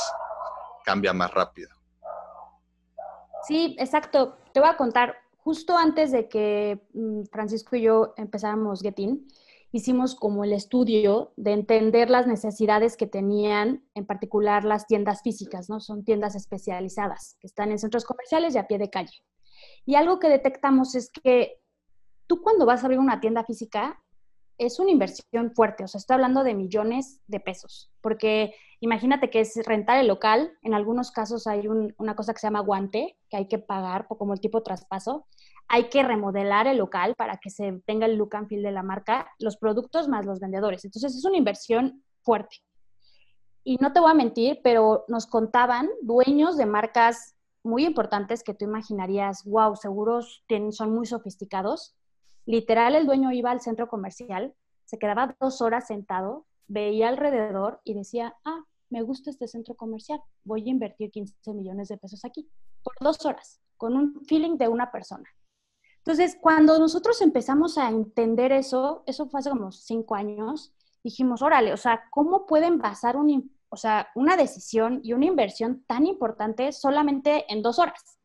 cambia 0.85 1.13
más 1.13 1.31
rápido. 1.31 1.82
Sí, 3.47 3.75
exacto. 3.79 4.37
Te 4.53 4.59
voy 4.59 4.69
a 4.69 4.77
contar, 4.77 5.15
justo 5.37 5.77
antes 5.77 6.11
de 6.11 6.27
que 6.29 6.81
mm, 6.93 7.23
Francisco 7.31 7.75
y 7.75 7.81
yo 7.81 8.13
empezáramos 8.17 8.81
Getin, 8.81 9.27
hicimos 9.71 10.15
como 10.15 10.43
el 10.43 10.53
estudio 10.53 11.33
de 11.35 11.51
entender 11.51 12.09
las 12.09 12.27
necesidades 12.27 12.95
que 12.95 13.07
tenían, 13.07 13.83
en 13.95 14.05
particular 14.05 14.63
las 14.63 14.85
tiendas 14.85 15.21
físicas, 15.23 15.69
¿no? 15.69 15.79
Son 15.79 16.05
tiendas 16.05 16.35
especializadas 16.35 17.37
que 17.39 17.47
están 17.47 17.71
en 17.71 17.79
centros 17.79 18.05
comerciales 18.05 18.53
y 18.53 18.59
a 18.59 18.67
pie 18.67 18.77
de 18.77 18.91
calle. 18.91 19.23
Y 19.85 19.95
algo 19.95 20.19
que 20.19 20.29
detectamos 20.29 20.95
es 20.95 21.09
que 21.09 21.59
tú 22.27 22.41
cuando 22.41 22.65
vas 22.65 22.83
a 22.83 22.85
abrir 22.85 22.99
una 22.99 23.19
tienda 23.19 23.43
física, 23.43 23.99
es 24.59 24.79
una 24.79 24.91
inversión 24.91 25.51
fuerte, 25.55 25.83
o 25.83 25.87
sea, 25.87 25.97
estoy 25.97 26.13
hablando 26.15 26.43
de 26.43 26.53
millones 26.53 27.21
de 27.27 27.39
pesos, 27.39 27.91
porque 28.01 28.53
imagínate 28.83 29.29
que 29.29 29.41
es 29.41 29.55
rentar 29.65 29.97
el 29.97 30.07
local, 30.07 30.51
en 30.61 30.73
algunos 30.73 31.11
casos 31.11 31.47
hay 31.47 31.67
una 31.67 32.15
cosa 32.15 32.33
que 32.33 32.39
se 32.39 32.47
llama 32.47 32.59
guante, 32.59 33.17
que 33.29 33.37
hay 33.37 33.47
que 33.47 33.59
pagar 33.59 34.07
como 34.07 34.33
el 34.33 34.39
tipo 34.39 34.61
traspaso, 34.63 35.27
hay 35.67 35.89
que 35.89 36.03
remodelar 36.03 36.67
el 36.67 36.77
local 36.77 37.15
para 37.15 37.37
que 37.37 37.49
se 37.49 37.81
tenga 37.85 38.05
el 38.05 38.15
look 38.15 38.35
and 38.35 38.47
feel 38.47 38.61
de 38.61 38.71
la 38.71 38.83
marca, 38.83 39.31
los 39.39 39.57
productos 39.57 40.07
más 40.07 40.25
los 40.25 40.39
vendedores, 40.39 40.85
entonces 40.85 41.15
es 41.15 41.25
una 41.25 41.37
inversión 41.37 42.03
fuerte. 42.21 42.57
Y 43.63 43.77
no 43.77 43.93
te 43.93 44.01
voy 44.01 44.11
a 44.11 44.15
mentir, 44.15 44.59
pero 44.63 45.05
nos 45.07 45.25
contaban 45.25 45.89
dueños 46.01 46.57
de 46.57 46.65
marcas 46.65 47.35
muy 47.63 47.85
importantes 47.85 48.43
que 48.43 48.53
tú 48.53 48.65
imaginarías, 48.65 49.45
wow, 49.45 49.75
seguros 49.77 50.43
son 50.71 50.93
muy 50.93 51.05
sofisticados, 51.05 51.95
Literal, 52.45 52.95
el 52.95 53.05
dueño 53.05 53.31
iba 53.31 53.51
al 53.51 53.61
centro 53.61 53.87
comercial, 53.87 54.53
se 54.83 54.97
quedaba 54.97 55.35
dos 55.39 55.61
horas 55.61 55.87
sentado, 55.87 56.45
veía 56.67 57.07
alrededor 57.07 57.79
y 57.83 57.93
decía, 57.93 58.35
ah, 58.43 58.63
me 58.93 59.01
gusta 59.01 59.31
este 59.31 59.47
centro 59.47 59.73
comercial, 59.73 60.21
voy 60.43 60.67
a 60.67 60.71
invertir 60.71 61.09
15 61.09 61.53
millones 61.53 61.87
de 61.87 61.97
pesos 61.97 62.23
aquí, 62.23 62.47
por 62.83 62.93
dos 63.01 63.25
horas, 63.25 63.59
con 63.75 63.97
un 63.97 64.23
feeling 64.25 64.57
de 64.57 64.67
una 64.67 64.91
persona. 64.91 65.27
Entonces, 65.97 66.37
cuando 66.39 66.77
nosotros 66.77 67.19
empezamos 67.21 67.79
a 67.79 67.89
entender 67.89 68.51
eso, 68.51 69.03
eso 69.07 69.27
fue 69.27 69.39
hace 69.39 69.49
como 69.49 69.71
cinco 69.71 70.13
años, 70.13 70.73
dijimos, 71.03 71.41
órale, 71.41 71.73
o 71.73 71.77
sea, 71.77 72.03
¿cómo 72.11 72.45
pueden 72.45 72.77
basar 72.77 73.17
un, 73.17 73.51
o 73.69 73.77
sea, 73.77 74.09
una 74.13 74.37
decisión 74.37 74.99
y 75.03 75.13
una 75.13 75.25
inversión 75.25 75.83
tan 75.87 76.05
importante 76.05 76.71
solamente 76.71 77.51
en 77.51 77.63
dos 77.63 77.79
horas? 77.79 78.19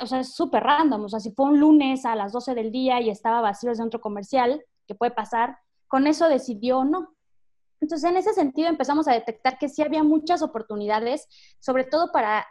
o 0.00 0.06
sea, 0.06 0.20
es 0.20 0.34
súper 0.34 0.62
random. 0.62 1.04
O 1.04 1.08
sea, 1.08 1.20
si 1.20 1.30
fue 1.32 1.46
un 1.46 1.60
lunes 1.60 2.04
a 2.06 2.14
las 2.14 2.32
12 2.32 2.54
del 2.54 2.72
día 2.72 3.00
y 3.00 3.10
estaba 3.10 3.42
vacío 3.42 3.70
el 3.70 3.76
centro 3.76 4.00
comercial, 4.00 4.64
que 4.86 4.94
puede 4.94 5.12
pasar, 5.12 5.58
con 5.88 6.06
eso 6.06 6.28
decidió 6.28 6.78
o 6.78 6.84
no. 6.84 7.14
Entonces, 7.80 8.10
en 8.10 8.16
ese 8.16 8.32
sentido, 8.32 8.68
empezamos 8.68 9.06
a 9.08 9.12
detectar 9.12 9.58
que 9.58 9.68
sí 9.68 9.82
había 9.82 10.02
muchas 10.02 10.42
oportunidades, 10.42 11.28
sobre 11.60 11.84
todo 11.84 12.10
para 12.12 12.46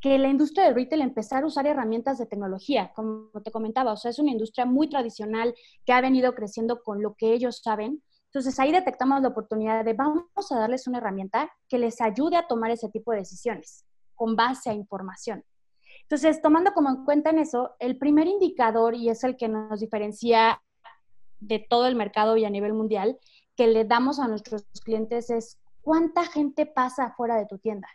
que 0.00 0.18
la 0.18 0.28
industria 0.28 0.64
del 0.64 0.74
retail 0.74 1.00
empezara 1.02 1.44
a 1.44 1.46
usar 1.46 1.66
herramientas 1.66 2.18
de 2.18 2.26
tecnología, 2.26 2.92
como 2.94 3.30
te 3.44 3.52
comentaba. 3.52 3.92
O 3.92 3.96
sea, 3.96 4.10
es 4.10 4.18
una 4.18 4.32
industria 4.32 4.66
muy 4.66 4.88
tradicional 4.88 5.54
que 5.86 5.92
ha 5.92 6.00
venido 6.00 6.34
creciendo 6.34 6.82
con 6.82 7.02
lo 7.02 7.14
que 7.14 7.32
ellos 7.32 7.60
saben. 7.62 8.02
Entonces, 8.26 8.58
ahí 8.58 8.72
detectamos 8.72 9.22
la 9.22 9.28
oportunidad 9.28 9.84
de 9.84 9.92
vamos 9.92 10.50
a 10.50 10.58
darles 10.58 10.88
una 10.88 10.98
herramienta 10.98 11.50
que 11.68 11.78
les 11.78 12.00
ayude 12.00 12.36
a 12.36 12.48
tomar 12.48 12.70
ese 12.70 12.88
tipo 12.88 13.12
de 13.12 13.18
decisiones 13.18 13.84
con 14.14 14.34
base 14.34 14.70
a 14.70 14.74
información. 14.74 15.44
Entonces, 16.02 16.42
tomando 16.42 16.72
como 16.72 16.90
en 16.90 17.04
cuenta 17.04 17.30
en 17.30 17.38
eso, 17.38 17.76
el 17.78 17.96
primer 17.96 18.26
indicador, 18.26 18.94
y 18.94 19.08
es 19.08 19.22
el 19.24 19.36
que 19.36 19.48
nos 19.48 19.80
diferencia 19.80 20.60
de 21.40 21.58
todo 21.58 21.86
el 21.86 21.94
mercado 21.94 22.36
y 22.36 22.44
a 22.44 22.50
nivel 22.50 22.72
mundial, 22.72 23.18
que 23.62 23.68
le 23.68 23.84
damos 23.84 24.18
a 24.18 24.26
nuestros 24.26 24.64
clientes 24.84 25.30
es 25.30 25.56
cuánta 25.82 26.24
gente 26.24 26.66
pasa 26.66 27.04
afuera 27.04 27.36
de 27.36 27.46
tu 27.46 27.58
tienda. 27.58 27.86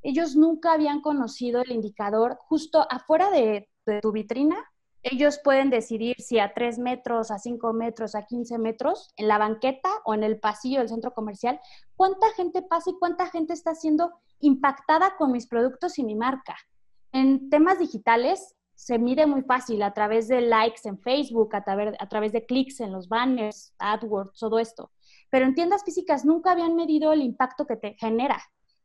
Ellos 0.00 0.36
nunca 0.36 0.74
habían 0.74 1.00
conocido 1.00 1.60
el 1.60 1.72
indicador 1.72 2.38
justo 2.42 2.86
afuera 2.88 3.28
de, 3.32 3.68
tu 4.00 4.12
vitrina. 4.12 4.64
Ellos 5.02 5.40
pueden 5.42 5.70
decidir 5.70 6.14
si 6.20 6.38
a 6.38 6.54
3 6.54 6.78
metros, 6.78 7.32
a 7.32 7.40
5 7.40 7.72
metros, 7.72 8.14
a 8.14 8.26
15 8.26 8.58
metros, 8.58 9.12
en 9.16 9.26
la 9.26 9.38
banqueta 9.38 9.88
o 10.04 10.14
en 10.14 10.22
el 10.22 10.38
pasillo 10.38 10.78
del 10.78 10.88
centro 10.88 11.12
comercial, 11.12 11.58
cuánta 11.96 12.30
gente 12.36 12.62
pasa 12.62 12.90
y 12.90 12.98
cuánta 13.00 13.26
gente 13.26 13.54
está 13.54 13.74
siendo 13.74 14.12
impactada 14.38 15.16
con 15.16 15.32
mis 15.32 15.48
productos 15.48 15.98
y 15.98 16.04
mi 16.04 16.14
marca. 16.14 16.54
En 17.10 17.50
temas 17.50 17.80
digitales, 17.80 18.54
se 18.76 18.96
mide 18.96 19.26
muy 19.26 19.42
fácil 19.42 19.82
a 19.82 19.92
través 19.92 20.28
de 20.28 20.40
likes 20.42 20.82
en 20.84 20.96
Facebook, 21.00 21.56
a 21.56 21.64
través, 21.64 21.96
a 21.98 22.08
través 22.08 22.30
de 22.30 22.46
clics 22.46 22.78
en 22.78 22.92
los 22.92 23.08
banners, 23.08 23.74
AdWords, 23.80 24.38
todo 24.38 24.60
esto. 24.60 24.92
Pero 25.30 25.46
en 25.46 25.54
tiendas 25.54 25.84
físicas 25.84 26.24
nunca 26.24 26.52
habían 26.52 26.74
medido 26.74 27.12
el 27.12 27.22
impacto 27.22 27.66
que 27.66 27.76
te 27.76 27.94
genera. 27.94 28.40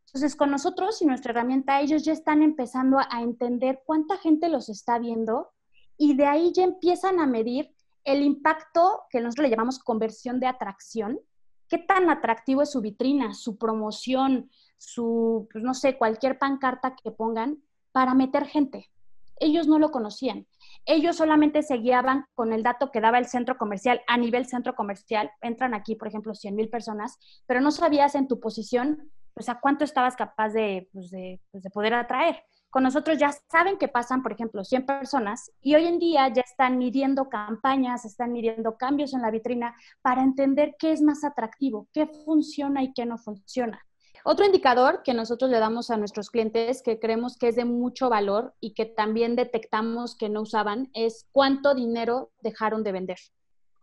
Entonces, 0.07 0.35
con 0.35 0.51
nosotros 0.51 1.01
y 1.01 1.05
nuestra 1.05 1.31
herramienta, 1.31 1.81
ellos 1.81 2.03
ya 2.03 2.13
están 2.13 2.43
empezando 2.43 2.99
a, 2.99 3.21
entender 3.21 3.81
cuánta 3.85 4.17
gente 4.17 4.47
los 4.47 4.69
está 4.69 4.99
viendo 4.99 5.51
y 5.97 6.15
de 6.15 6.27
ahí 6.27 6.51
ya 6.53 6.63
empiezan 6.63 7.19
a 7.19 7.25
medir 7.25 7.73
el 8.03 8.21
impacto 8.21 9.01
que 9.09 9.21
nosotros 9.21 9.45
le 9.45 9.49
llamamos 9.49 9.79
conversión 9.79 10.39
de 10.39 10.47
atracción. 10.47 11.19
¿Qué 11.67 11.79
tan 11.79 12.09
atractivo 12.11 12.61
es 12.61 12.71
su 12.71 12.81
vitrina, 12.81 13.33
su 13.33 13.57
promoción, 13.57 14.51
su, 14.77 15.47
pues, 15.51 15.63
no 15.63 15.73
sé, 15.73 15.97
cualquier 15.97 16.37
pancarta 16.37 16.95
que 16.95 17.09
pongan 17.11 17.63
para 17.91 18.13
meter 18.13 18.45
gente? 18.45 18.91
Ellos 19.39 19.67
no 19.67 19.79
lo 19.79 19.91
conocían. 19.91 20.47
Ellos 20.85 21.17
solamente 21.17 21.63
se 21.63 21.77
guiaban 21.77 22.25
con 22.35 22.53
el 22.53 22.63
dato 22.63 22.91
que 22.91 23.01
daba 23.01 23.17
el 23.19 23.25
centro 23.25 23.57
comercial 23.57 24.01
a 24.07 24.17
nivel 24.17 24.45
centro 24.45 24.75
comercial. 24.75 25.31
Entran 25.41 25.73
aquí, 25.73 25.95
por 25.95 26.07
ejemplo, 26.07 26.35
100 26.35 26.55
mil 26.55 26.69
personas, 26.69 27.17
pero 27.47 27.61
no 27.61 27.71
sabías 27.71 28.15
en 28.15 28.27
tu 28.27 28.39
posición 28.39 29.11
pues 29.33 29.49
a 29.49 29.59
cuánto 29.59 29.83
estabas 29.83 30.15
capaz 30.15 30.49
de, 30.49 30.89
pues, 30.93 31.11
pues, 31.51 31.63
de, 31.63 31.69
poder 31.71 31.93
atraer. 31.93 32.43
Con 32.69 32.83
nosotros 32.83 33.17
ya 33.17 33.31
saben 33.51 33.77
que 33.77 33.87
pasan, 33.87 34.23
por 34.23 34.31
ejemplo, 34.31 34.63
100 34.63 34.85
personas 34.85 35.51
y 35.61 35.75
hoy 35.75 35.85
en 35.85 35.99
día 35.99 36.27
ya 36.29 36.41
están 36.41 36.77
midiendo 36.77 37.29
campañas, 37.29 38.05
están 38.05 38.31
midiendo 38.31 38.77
cambios 38.77 39.13
en 39.13 39.21
la 39.21 39.31
vitrina 39.31 39.75
para 40.01 40.23
entender 40.23 40.75
qué 40.79 40.91
es 40.91 41.01
más 41.01 41.23
atractivo, 41.23 41.87
qué 41.93 42.07
funciona 42.25 42.83
y 42.83 42.93
qué 42.93 43.05
no 43.05 43.17
funciona. 43.17 43.83
Otro 44.25 44.45
indicador 44.45 45.03
que 45.03 45.13
nosotros 45.13 45.51
le 45.51 45.59
damos 45.59 45.89
a 45.89 45.97
nuestros 45.97 46.29
clientes 46.29 46.81
que 46.81 46.97
creemos 46.97 47.37
que 47.37 47.49
es 47.49 47.57
de 47.57 47.65
mucho 47.65 48.09
valor 48.09 48.53
y 48.61 48.73
que 48.73 48.85
también 48.85 49.35
detectamos 49.35 50.15
que 50.15 50.29
no 50.29 50.41
usaban 50.41 50.89
es 50.93 51.27
cuánto 51.33 51.75
dinero 51.75 52.31
dejaron 52.41 52.83
de 52.83 52.93
vender. 52.93 53.17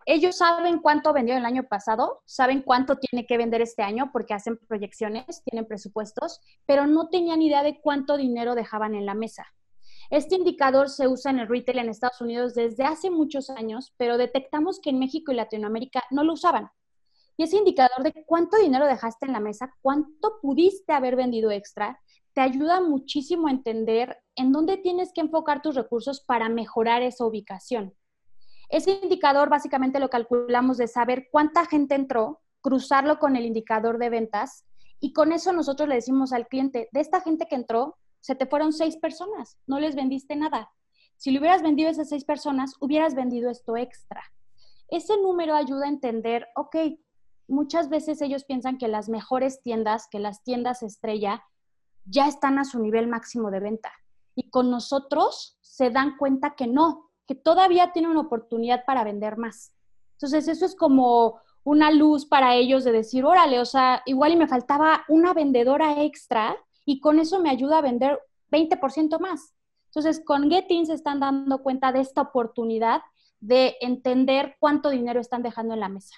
Ellos 0.07 0.39
saben 0.39 0.79
cuánto 0.79 1.13
vendió 1.13 1.37
el 1.37 1.45
año 1.45 1.65
pasado, 1.65 2.23
saben 2.25 2.63
cuánto 2.63 2.97
tiene 2.97 3.27
que 3.27 3.37
vender 3.37 3.61
este 3.61 3.83
año 3.83 4.11
porque 4.13 4.33
hacen 4.33 4.57
proyecciones, 4.67 5.43
tienen 5.45 5.69
presupuestos, 5.69 6.41
pero 6.65 6.87
no 6.87 7.11
tenían 7.11 7.43
idea 7.43 7.63
de 7.63 7.79
cuánto 7.79 8.17
dinero 8.17 8.55
dejaban 8.55 8.95
en 8.95 9.05
la 9.05 9.15
mesa. 9.15 9.47
Este 10.09 10.37
indicador 10.37 10.89
se 10.89 11.07
usa 11.07 11.31
en 11.31 11.41
el 11.41 11.49
retail 11.49 11.81
en 11.81 11.91
Estados 11.91 12.23
Unidos 12.23 12.55
desde 12.55 12.85
hace 12.85 13.11
muchos 13.11 13.51
años, 13.51 13.93
pero 13.99 14.17
detectamos 14.17 14.81
que 14.81 14.89
en 14.89 14.99
México 14.99 15.33
y 15.33 15.37
Latinoamérica 15.37 16.03
no 16.11 16.25
lo 16.25 16.33
usaban. 16.33 16.71
Y 17.37 17.45
ese 17.45 17.57
indicador 17.57 18.03
de 18.03 18.25
cuánto 18.27 18.59
dinero 18.59 18.87
dejaste 18.87 19.27
en 19.27 19.33
la 19.33 19.41
mesa, 19.41 19.75
cuánto 19.81 20.39
pudiste 20.41 20.93
haber 20.93 21.17
vendido 21.17 21.51
extra, 21.51 22.01
te 22.35 22.41
ayuda 22.41 22.81
muchísimo 22.81 23.49
a 23.49 23.51
entender 23.51 24.19
en 24.37 24.53
dónde 24.53 24.77
tienes 24.77 25.13
que 25.13 25.21
enfocar 25.21 25.63
tus 25.63 25.75
recursos 25.75 26.21
para 26.21 26.49
mejorar 26.49 27.03
esa 27.03 27.25
ubicación. 27.25 27.95
Ese 28.69 29.01
indicador 29.03 29.49
básicamente 29.49 29.99
lo 29.99 30.11
calculamos 30.11 30.77
de 30.77 30.87
saber 30.87 31.29
cuánta 31.33 31.67
gente 31.67 31.97
entró, 31.97 32.41
cruzarlo 32.61 33.19
con 33.19 33.37
el 33.37 33.45
indicador 33.45 33.99
de 33.99 34.11
ventas 34.11 34.65
y 35.01 35.13
con 35.13 35.33
eso 35.33 35.53
nosotros 35.53 35.89
le 35.89 35.97
decimos 35.97 36.33
al 36.33 36.47
cliente, 36.47 36.89
de 36.93 37.01
esta 37.01 37.21
gente 37.21 37.47
que 37.49 37.57
entró, 37.57 37.97
se 38.21 38.35
te 38.35 38.47
fueron 38.47 38.73
seis 38.73 38.97
personas, 38.97 39.59
no 39.67 39.81
les 39.81 39.97
vendiste 39.97 40.37
nada. 40.37 40.71
Si 41.17 41.31
le 41.31 41.39
hubieras 41.39 41.63
vendido 41.63 41.89
a 41.89 41.93
esas 41.93 42.11
seis 42.11 42.25
personas, 42.25 42.75
hubieras 42.81 43.15
vendido 43.15 43.51
esto 43.51 43.77
extra. 43.77 44.23
Ese 44.89 45.17
número 45.17 45.55
ayuda 45.55 45.87
a 45.87 45.91
entender, 45.91 46.47
ok, 46.55 46.77
muchas 47.51 47.89
veces 47.89 48.23
ellos 48.23 48.45
piensan 48.45 48.79
que 48.79 48.89
las 48.89 49.09
mejores 49.09 49.63
tiendas, 49.63 50.09
que 50.11 50.19
las 50.19 50.43
tiendas 50.43 50.83
estrella, 50.83 51.43
ya 52.05 52.27
están 52.27 52.59
a 52.59 52.65
su 52.65 52.79
nivel 52.79 53.09
máximo 53.09 53.51
de 53.51 53.61
venta. 53.61 53.93
Y 54.35 54.51
con 54.51 54.71
nosotros 54.71 55.59
se 55.61 55.91
dan 55.91 56.17
cuenta 56.17 56.55
que 56.55 56.67
no, 56.67 57.11
que 57.27 57.35
todavía 57.35 57.93
tiene 57.93 58.09
una 58.09 58.21
oportunidad 58.21 58.85
para 58.85 59.05
vender 59.05 59.37
más. 59.37 59.75
Entonces, 60.13 60.49
eso 60.49 60.65
es 60.65 60.75
como 60.75 61.41
una 61.65 61.91
luz 61.91 62.27
para 62.27 62.55
ellos 62.55 62.85
de 62.85 62.93
decir, 62.93 63.25
órale, 63.25 63.61
o 63.61 63.65
sea, 63.65 64.03
igual 64.07 64.33
y 64.33 64.37
me 64.37 64.49
faltaba 64.49 65.05
una 65.09 65.35
vendedora 65.35 66.03
extra 66.03 66.57
y 66.85 67.01
con 67.01 67.19
eso 67.19 67.41
me 67.41 67.51
ayuda 67.51 67.79
a 67.79 67.83
vender 67.83 68.19
20% 68.51 69.19
más. 69.21 69.55
Entonces, 69.87 70.23
con 70.25 70.51
Getin 70.51 70.87
se 70.87 70.95
están 70.95 71.21
dando 71.21 71.63
cuenta 71.63 71.93
de 71.93 72.01
esta 72.01 72.23
oportunidad 72.23 73.03
de 73.41 73.77
entender 73.81 74.57
cuánto 74.61 74.91
dinero 74.91 75.21
están 75.21 75.43
dejando 75.43 75.75
en 75.75 75.81
la 75.81 75.89
mesa. 75.89 76.15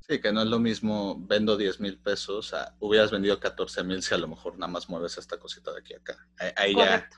Sí, 0.00 0.20
que 0.20 0.32
no 0.32 0.42
es 0.42 0.48
lo 0.48 0.58
mismo 0.58 1.16
vendo 1.18 1.56
10 1.56 1.80
mil 1.80 1.98
pesos, 1.98 2.54
a, 2.54 2.74
hubieras 2.80 3.10
vendido 3.10 3.38
14 3.38 3.84
mil 3.84 4.02
si 4.02 4.14
a 4.14 4.18
lo 4.18 4.28
mejor 4.28 4.58
nada 4.58 4.72
más 4.72 4.88
mueves 4.88 5.18
esta 5.18 5.38
cosita 5.38 5.72
de 5.72 5.80
aquí 5.80 5.94
a 5.94 5.98
acá. 5.98 6.16
Ahí 6.56 6.74
ya, 6.74 7.08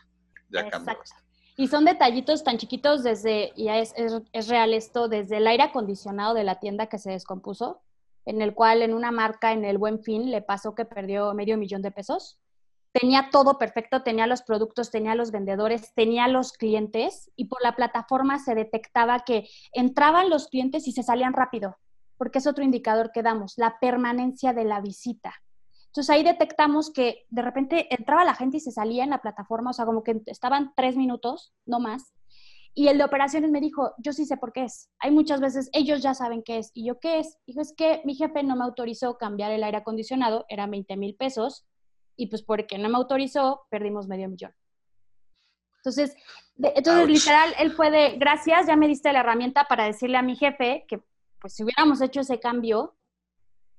ya 0.48 0.68
cambia 0.68 0.98
y 1.60 1.68
son 1.68 1.84
detallitos 1.84 2.42
tan 2.42 2.56
chiquitos 2.56 3.02
desde, 3.02 3.52
y 3.54 3.68
es, 3.68 3.92
es, 3.94 4.48
real 4.48 4.72
esto, 4.72 5.08
desde 5.08 5.36
el 5.36 5.46
aire 5.46 5.64
acondicionado 5.64 6.32
de 6.32 6.42
la 6.42 6.58
tienda 6.58 6.86
que 6.86 6.96
se 6.96 7.10
descompuso, 7.10 7.82
en 8.24 8.40
el 8.40 8.54
cual 8.54 8.80
en 8.80 8.94
una 8.94 9.10
marca 9.10 9.52
en 9.52 9.66
el 9.66 9.76
Buen 9.76 10.02
Fin 10.02 10.30
le 10.30 10.40
pasó 10.40 10.74
que 10.74 10.86
perdió 10.86 11.34
medio 11.34 11.58
millón 11.58 11.82
de 11.82 11.90
pesos. 11.90 12.38
Tenía 12.92 13.28
todo 13.30 13.58
perfecto, 13.58 14.02
tenía 14.02 14.26
los 14.26 14.40
productos, 14.40 14.90
tenía 14.90 15.14
los 15.14 15.32
vendedores, 15.32 15.92
tenía 15.94 16.28
los 16.28 16.54
clientes 16.54 17.30
y 17.36 17.44
por 17.44 17.62
la 17.62 17.76
plataforma 17.76 18.38
se 18.38 18.54
detectaba 18.54 19.20
que 19.26 19.46
entraban 19.74 20.30
los 20.30 20.48
clientes 20.48 20.88
y 20.88 20.92
se 20.92 21.02
salían 21.02 21.34
rápido, 21.34 21.76
porque 22.20 22.36
es 22.36 22.46
otro 22.46 22.62
indicador 22.62 23.12
que 23.12 23.22
damos, 23.22 23.54
la 23.56 23.78
permanencia 23.80 24.52
de 24.52 24.64
la 24.64 24.82
visita. 24.82 25.32
Entonces 25.86 26.10
ahí 26.10 26.22
detectamos 26.22 26.92
que 26.92 27.24
de 27.30 27.40
repente 27.40 27.86
entraba 27.88 28.26
la 28.26 28.34
gente 28.34 28.58
y 28.58 28.60
se 28.60 28.72
salía 28.72 29.04
en 29.04 29.08
la 29.08 29.22
plataforma, 29.22 29.70
o 29.70 29.72
sea, 29.72 29.86
como 29.86 30.04
que 30.04 30.20
estaban 30.26 30.74
tres 30.76 30.98
minutos, 30.98 31.54
no 31.64 31.80
más. 31.80 32.12
Y 32.74 32.88
el 32.88 32.98
de 32.98 33.04
operaciones 33.04 33.50
me 33.50 33.62
dijo, 33.62 33.94
yo 33.96 34.12
sí 34.12 34.26
sé 34.26 34.36
por 34.36 34.52
qué 34.52 34.64
es. 34.64 34.90
Hay 34.98 35.12
muchas 35.12 35.40
veces, 35.40 35.70
ellos 35.72 36.02
ya 36.02 36.12
saben 36.12 36.42
qué 36.42 36.58
es. 36.58 36.70
¿Y 36.74 36.84
yo 36.84 37.00
qué 37.00 37.20
es? 37.20 37.38
Dijo, 37.46 37.62
es 37.62 37.72
que 37.74 38.02
mi 38.04 38.14
jefe 38.14 38.42
no 38.42 38.54
me 38.54 38.64
autorizó 38.64 39.16
cambiar 39.16 39.50
el 39.52 39.64
aire 39.64 39.78
acondicionado, 39.78 40.44
era 40.50 40.66
20 40.66 40.98
mil 40.98 41.14
pesos, 41.14 41.64
y 42.16 42.26
pues 42.26 42.42
porque 42.42 42.76
no 42.76 42.90
me 42.90 42.98
autorizó, 42.98 43.62
perdimos 43.70 44.08
medio 44.08 44.28
millón. 44.28 44.52
Entonces, 45.78 46.14
entonces 46.58 47.08
literal, 47.08 47.54
él 47.58 47.74
puede, 47.74 48.18
gracias, 48.18 48.66
ya 48.66 48.76
me 48.76 48.88
diste 48.88 49.10
la 49.10 49.20
herramienta 49.20 49.64
para 49.64 49.84
decirle 49.84 50.18
a 50.18 50.22
mi 50.22 50.36
jefe 50.36 50.84
que 50.86 51.00
pues 51.40 51.54
si 51.54 51.64
hubiéramos 51.64 52.00
hecho 52.00 52.20
ese 52.20 52.38
cambio, 52.38 52.96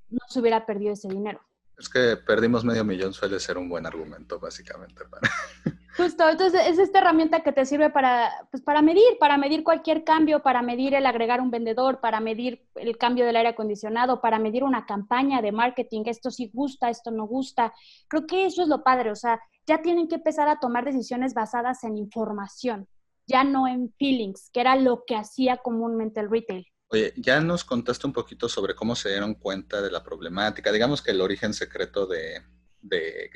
no 0.10 0.20
se 0.28 0.40
hubiera 0.40 0.66
perdido 0.66 0.94
ese 0.94 1.08
dinero. 1.08 1.42
Es 1.78 1.90
que 1.90 2.16
perdimos 2.16 2.64
medio 2.64 2.84
millón 2.84 3.12
suele 3.12 3.40
ser 3.40 3.58
un 3.58 3.68
buen 3.68 3.88
argumento, 3.88 4.40
básicamente. 4.40 5.04
Para... 5.06 5.28
Justo, 5.98 6.30
entonces 6.30 6.62
es 6.68 6.78
esta 6.78 7.00
herramienta 7.00 7.42
que 7.42 7.52
te 7.52 7.66
sirve 7.66 7.90
para, 7.90 8.32
pues, 8.52 8.62
para 8.62 8.82
medir, 8.82 9.18
para 9.20 9.38
medir 9.38 9.64
cualquier 9.64 10.04
cambio, 10.04 10.42
para 10.42 10.62
medir 10.62 10.94
el 10.94 11.06
agregar 11.06 11.42
un 11.42 11.50
vendedor, 11.52 12.00
para 12.00 12.20
medir 12.20 12.68
el 12.76 12.98
cambio 12.98 13.26
del 13.26 13.36
aire 13.36 13.50
acondicionado, 13.50 14.22
para 14.22 14.40
medir 14.40 14.64
una 14.64 14.86
campaña 14.86 15.42
de 15.42 15.52
marketing, 15.52 16.04
esto 16.06 16.30
sí 16.30 16.50
gusta, 16.54 16.90
esto 16.90 17.12
no 17.12 17.26
gusta. 17.26 17.74
Creo 18.08 18.28
que 18.28 18.46
eso 18.46 18.62
es 18.62 18.68
lo 18.68 18.84
padre, 18.84 19.12
o 19.12 19.16
sea, 19.16 19.42
ya 19.66 19.82
tienen 19.82 20.08
que 20.08 20.16
empezar 20.16 20.48
a 20.48 20.60
tomar 20.60 20.86
decisiones 20.86 21.34
basadas 21.34 21.84
en 21.84 21.98
información, 21.98 22.88
ya 23.28 23.44
no 23.44 23.68
en 23.68 23.92
feelings, 23.98 24.50
que 24.54 24.62
era 24.62 24.76
lo 24.76 25.04
que 25.06 25.16
hacía 25.16 25.58
comúnmente 25.58 26.20
el 26.20 26.30
retail. 26.30 26.71
Oye, 26.94 27.14
ya 27.16 27.40
nos 27.40 27.64
contaste 27.64 28.06
un 28.06 28.12
poquito 28.12 28.50
sobre 28.50 28.76
cómo 28.76 28.98
se 28.98 29.10
dieron 29.10 29.36
cuenta 29.36 29.82
de 29.82 29.90
la 29.90 30.04
problemática, 30.04 30.74
digamos 30.74 31.02
que 31.02 31.12
el 31.12 31.22
origen 31.22 31.54
secreto 31.54 32.06
de, 32.06 32.44
de 32.82 33.30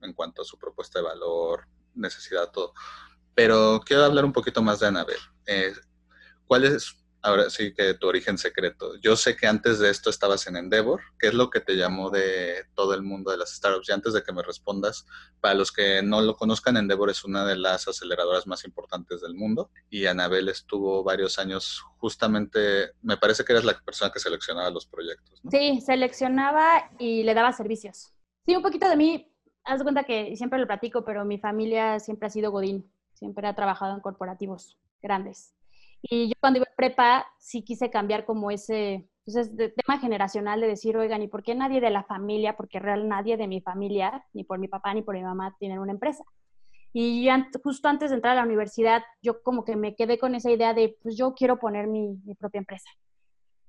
en 0.00 0.12
cuanto 0.14 0.40
a 0.40 0.44
su 0.46 0.58
propuesta 0.58 0.98
de 0.98 1.04
valor, 1.04 1.68
necesidad, 1.94 2.50
todo. 2.50 2.72
Pero 3.34 3.82
quiero 3.84 4.04
hablar 4.04 4.24
un 4.24 4.32
poquito 4.32 4.62
más 4.62 4.80
de 4.80 4.86
Anabel. 4.86 5.18
Eh, 5.44 5.74
¿Cuál 6.46 6.64
es 6.64 6.96
ahora 7.26 7.50
sí 7.50 7.74
que 7.74 7.94
tu 7.94 8.06
origen 8.06 8.38
secreto. 8.38 8.96
Yo 9.00 9.16
sé 9.16 9.36
que 9.36 9.46
antes 9.46 9.78
de 9.78 9.90
esto 9.90 10.10
estabas 10.10 10.46
en 10.46 10.56
Endeavor, 10.56 11.00
¿qué 11.18 11.28
es 11.28 11.34
lo 11.34 11.50
que 11.50 11.60
te 11.60 11.76
llamó 11.76 12.10
de 12.10 12.64
todo 12.74 12.94
el 12.94 13.02
mundo 13.02 13.30
de 13.30 13.36
las 13.36 13.54
startups? 13.54 13.88
Y 13.88 13.92
antes 13.92 14.12
de 14.12 14.22
que 14.22 14.32
me 14.32 14.42
respondas, 14.42 15.06
para 15.40 15.54
los 15.54 15.72
que 15.72 16.02
no 16.02 16.20
lo 16.20 16.36
conozcan, 16.36 16.76
Endeavor 16.76 17.10
es 17.10 17.24
una 17.24 17.44
de 17.44 17.56
las 17.56 17.88
aceleradoras 17.88 18.46
más 18.46 18.64
importantes 18.64 19.20
del 19.20 19.34
mundo 19.34 19.70
y 19.90 20.06
Anabel 20.06 20.48
estuvo 20.48 21.02
varios 21.02 21.38
años 21.38 21.82
justamente, 21.98 22.92
me 23.02 23.16
parece 23.16 23.44
que 23.44 23.52
eras 23.52 23.64
la 23.64 23.78
persona 23.80 24.12
que 24.12 24.20
seleccionaba 24.20 24.70
los 24.70 24.86
proyectos. 24.86 25.40
Sí, 25.50 25.80
seleccionaba 25.80 26.90
y 26.98 27.24
le 27.24 27.34
daba 27.34 27.52
servicios. 27.52 28.12
Sí, 28.44 28.54
un 28.54 28.62
poquito 28.62 28.88
de 28.88 28.96
mí, 28.96 29.32
haz 29.64 29.78
de 29.78 29.84
cuenta 29.84 30.04
que 30.04 30.36
siempre 30.36 30.60
lo 30.60 30.66
platico, 30.66 31.04
pero 31.04 31.24
mi 31.24 31.38
familia 31.38 31.98
siempre 31.98 32.28
ha 32.28 32.30
sido 32.30 32.52
Godín, 32.52 32.88
siempre 33.14 33.48
ha 33.48 33.56
trabajado 33.56 33.94
en 33.94 34.00
corporativos 34.00 34.78
grandes. 35.02 35.56
Y 36.02 36.28
yo 36.28 36.34
cuando 36.40 36.58
iba 36.58 36.66
a 36.70 36.76
prepa 36.76 37.26
sí 37.38 37.62
quise 37.62 37.90
cambiar 37.90 38.24
como 38.24 38.50
ese 38.50 39.08
pues 39.24 39.50
tema 39.56 39.98
generacional 39.98 40.60
de 40.60 40.68
decir, 40.68 40.96
oigan, 40.96 41.20
¿y 41.20 41.26
por 41.26 41.42
qué 41.42 41.54
nadie 41.56 41.80
de 41.80 41.90
la 41.90 42.04
familia, 42.04 42.56
porque 42.56 42.78
real 42.78 43.08
nadie 43.08 43.36
de 43.36 43.48
mi 43.48 43.60
familia, 43.60 44.24
ni 44.32 44.44
por 44.44 44.60
mi 44.60 44.68
papá 44.68 44.94
ni 44.94 45.02
por 45.02 45.16
mi 45.16 45.22
mamá, 45.22 45.56
tienen 45.58 45.80
una 45.80 45.90
empresa? 45.90 46.22
Y 46.92 47.28
justo 47.62 47.88
antes 47.88 48.10
de 48.10 48.16
entrar 48.16 48.32
a 48.32 48.40
la 48.40 48.46
universidad, 48.46 49.02
yo 49.20 49.42
como 49.42 49.64
que 49.64 49.74
me 49.74 49.96
quedé 49.96 50.16
con 50.16 50.34
esa 50.34 50.50
idea 50.50 50.74
de, 50.74 50.96
pues 51.02 51.16
yo 51.16 51.34
quiero 51.34 51.58
poner 51.58 51.88
mi, 51.88 52.16
mi 52.24 52.34
propia 52.36 52.58
empresa. 52.58 52.88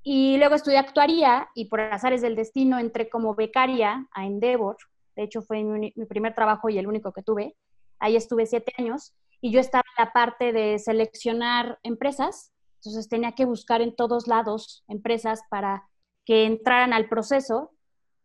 Y 0.04 0.38
luego 0.38 0.56
estudié 0.56 0.78
actuaría 0.78 1.50
y 1.56 1.66
por 1.66 1.82
azares 1.82 2.22
del 2.22 2.36
destino 2.36 2.78
entré 2.80 3.10
como 3.10 3.36
becaria 3.36 4.08
a 4.12 4.26
Endeavor. 4.26 4.78
De 5.16 5.24
hecho, 5.24 5.42
fue 5.42 5.64
mi, 5.64 5.92
mi 5.96 6.06
primer 6.06 6.36
trabajo 6.36 6.70
y 6.70 6.78
el 6.78 6.88
único 6.88 7.12
que 7.12 7.24
tuve. 7.24 7.56
Ahí 8.00 8.16
estuve 8.16 8.46
siete 8.46 8.72
años 8.78 9.14
y 9.42 9.52
yo 9.52 9.60
estaba 9.60 9.84
en 9.98 10.06
la 10.06 10.12
parte 10.14 10.52
de 10.52 10.80
seleccionar 10.80 11.80
empresas, 11.84 12.52
entonces 12.76 13.10
tenía 13.10 13.34
que 13.34 13.46
buscar 13.46 13.82
en 13.82 13.96
todos 13.96 14.28
lados 14.28 14.84
empresas 14.88 15.42
para 15.50 15.88
que 16.26 16.46
entraran 16.46 16.94
al 16.94 17.08
proceso 17.10 17.72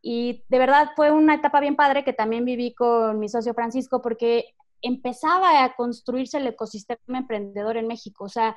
y 0.02 0.44
de 0.48 0.58
verdad 0.58 0.90
fue 0.96 1.10
una 1.12 1.36
etapa 1.36 1.60
bien 1.60 1.76
padre 1.76 2.04
que 2.04 2.12
también 2.12 2.44
viví 2.44 2.74
con 2.74 3.18
mi 3.18 3.28
socio 3.28 3.54
Francisco 3.54 4.02
porque 4.02 4.54
empezaba 4.82 5.64
a 5.64 5.74
construirse 5.74 6.38
el 6.38 6.48
ecosistema 6.48 7.18
emprendedor 7.18 7.76
en 7.76 7.86
México. 7.86 8.24
O 8.24 8.28
sea, 8.28 8.56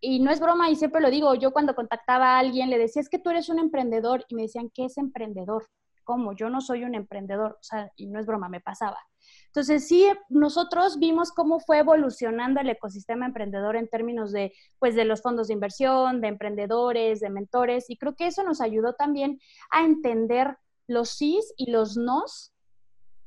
y 0.00 0.20
no 0.20 0.30
es 0.30 0.40
broma 0.40 0.70
y 0.70 0.76
siempre 0.76 1.02
lo 1.02 1.10
digo, 1.10 1.34
yo 1.34 1.52
cuando 1.52 1.74
contactaba 1.74 2.36
a 2.36 2.38
alguien 2.38 2.70
le 2.70 2.78
decía, 2.78 3.02
es 3.02 3.10
que 3.10 3.18
tú 3.18 3.30
eres 3.30 3.50
un 3.50 3.58
emprendedor 3.58 4.24
y 4.28 4.34
me 4.34 4.42
decían, 4.42 4.70
¿qué 4.74 4.86
es 4.86 4.96
emprendedor? 4.96 5.66
¿Cómo? 6.04 6.34
Yo 6.34 6.48
no 6.48 6.60
soy 6.60 6.84
un 6.84 6.94
emprendedor. 6.94 7.58
O 7.60 7.62
sea, 7.62 7.90
y 7.96 8.06
no 8.06 8.18
es 8.18 8.26
broma, 8.26 8.48
me 8.48 8.60
pasaba. 8.60 8.98
Entonces, 9.56 9.88
sí, 9.88 10.06
nosotros 10.28 10.98
vimos 10.98 11.32
cómo 11.32 11.60
fue 11.60 11.78
evolucionando 11.78 12.60
el 12.60 12.68
ecosistema 12.68 13.24
emprendedor 13.24 13.74
en 13.76 13.88
términos 13.88 14.30
de, 14.30 14.52
pues, 14.78 14.94
de 14.94 15.06
los 15.06 15.22
fondos 15.22 15.48
de 15.48 15.54
inversión, 15.54 16.20
de 16.20 16.28
emprendedores, 16.28 17.20
de 17.20 17.30
mentores, 17.30 17.88
y 17.88 17.96
creo 17.96 18.14
que 18.14 18.26
eso 18.26 18.42
nos 18.42 18.60
ayudó 18.60 18.92
también 18.92 19.40
a 19.70 19.82
entender 19.82 20.58
los 20.86 21.08
sís 21.08 21.54
y 21.56 21.70
los 21.70 21.96
nos 21.96 22.52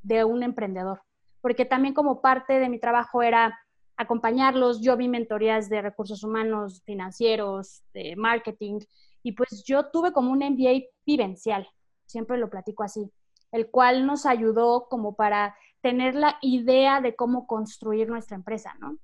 de 0.04 0.24
un 0.24 0.44
emprendedor, 0.44 1.02
porque 1.42 1.66
también 1.66 1.96
como 1.96 2.22
parte 2.22 2.60
de 2.60 2.70
mi 2.70 2.80
trabajo 2.80 3.24
era 3.24 3.60
acompañarlos, 3.98 4.82
yo 4.82 4.96
vi 4.98 5.08
mentorías 5.08 5.68
de 5.68 5.82
recursos 5.82 6.24
humanos, 6.24 6.84
financieros, 6.86 7.82
de 7.92 8.16
marketing, 8.16 8.82
y 9.24 9.32
pues 9.32 9.64
yo 9.66 9.88
tuve 9.88 10.14
como 10.14 10.32
un 10.32 10.44
MBA 10.44 10.90
vivencial, 11.08 11.68
siempre 12.06 12.38
lo 12.38 12.52
platico 12.52 12.84
así, 12.84 13.12
el 13.52 13.72
cual 13.72 14.06
nos 14.06 14.28
ayudó 14.28 14.86
como 14.90 15.16
para 15.16 15.56
tener 15.82 16.16
la 16.16 16.38
idea 16.42 17.02
de 17.02 17.16
cómo 17.16 17.48
construir 17.48 18.10
nuestra 18.10 18.36
empresa, 18.36 18.76
¿no? 18.80 18.98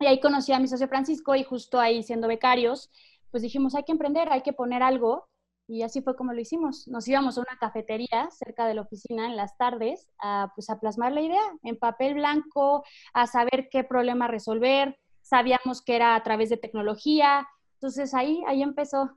Y 0.00 0.06
ahí 0.06 0.20
conocí 0.20 0.52
a 0.52 0.58
mi 0.58 0.68
socio 0.68 0.88
Francisco 0.88 1.34
y 1.34 1.44
justo 1.44 1.80
ahí 1.80 2.02
siendo 2.02 2.28
becarios, 2.28 2.90
pues 3.30 3.42
dijimos, 3.42 3.74
hay 3.74 3.84
que 3.84 3.92
emprender, 3.92 4.28
hay 4.30 4.42
que 4.42 4.52
poner 4.52 4.82
algo 4.82 5.28
y 5.66 5.82
así 5.82 6.02
fue 6.02 6.14
como 6.14 6.32
lo 6.32 6.40
hicimos. 6.40 6.86
Nos 6.88 7.08
íbamos 7.08 7.38
a 7.38 7.40
una 7.40 7.58
cafetería 7.58 8.28
cerca 8.30 8.66
de 8.66 8.74
la 8.74 8.82
oficina 8.82 9.26
en 9.26 9.36
las 9.36 9.56
tardes 9.56 10.08
a, 10.20 10.52
pues, 10.54 10.68
a 10.68 10.78
plasmar 10.78 11.12
la 11.12 11.22
idea 11.22 11.42
en 11.62 11.76
papel 11.76 12.14
blanco, 12.14 12.84
a 13.14 13.26
saber 13.26 13.68
qué 13.70 13.82
problema 13.82 14.28
resolver. 14.28 14.98
Sabíamos 15.22 15.80
que 15.80 15.96
era 15.96 16.16
a 16.16 16.22
través 16.22 16.50
de 16.50 16.58
tecnología. 16.58 17.48
Entonces 17.74 18.12
ahí, 18.14 18.42
ahí 18.46 18.62
empezó. 18.62 19.16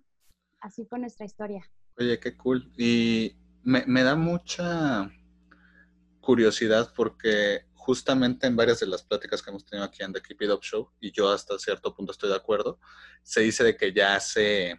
Así 0.62 0.86
fue 0.86 1.00
nuestra 1.00 1.26
historia. 1.26 1.70
Oye, 2.00 2.20
qué 2.20 2.38
cool. 2.38 2.72
Y 2.78 3.36
me, 3.64 3.84
me 3.86 4.04
da 4.04 4.16
mucha 4.16 5.12
curiosidad 6.28 6.92
porque 6.94 7.68
justamente 7.74 8.48
en 8.48 8.58
varias 8.58 8.82
de 8.82 8.88
las 8.88 9.02
pláticas 9.02 9.42
que 9.42 9.50
hemos 9.50 9.64
tenido 9.64 9.86
aquí 9.86 10.04
en 10.04 10.12
The 10.12 10.22
Keep 10.22 10.42
It 10.42 10.52
Up 10.52 10.62
Show, 10.62 10.92
y 11.00 11.10
yo 11.14 11.32
hasta 11.32 11.58
cierto 11.58 11.96
punto 11.96 12.12
estoy 12.12 12.28
de 12.28 12.36
acuerdo, 12.36 12.82
se 13.24 13.40
dice 13.40 13.64
de 13.64 13.78
que 13.78 13.94
ya 13.94 14.14
hace 14.14 14.78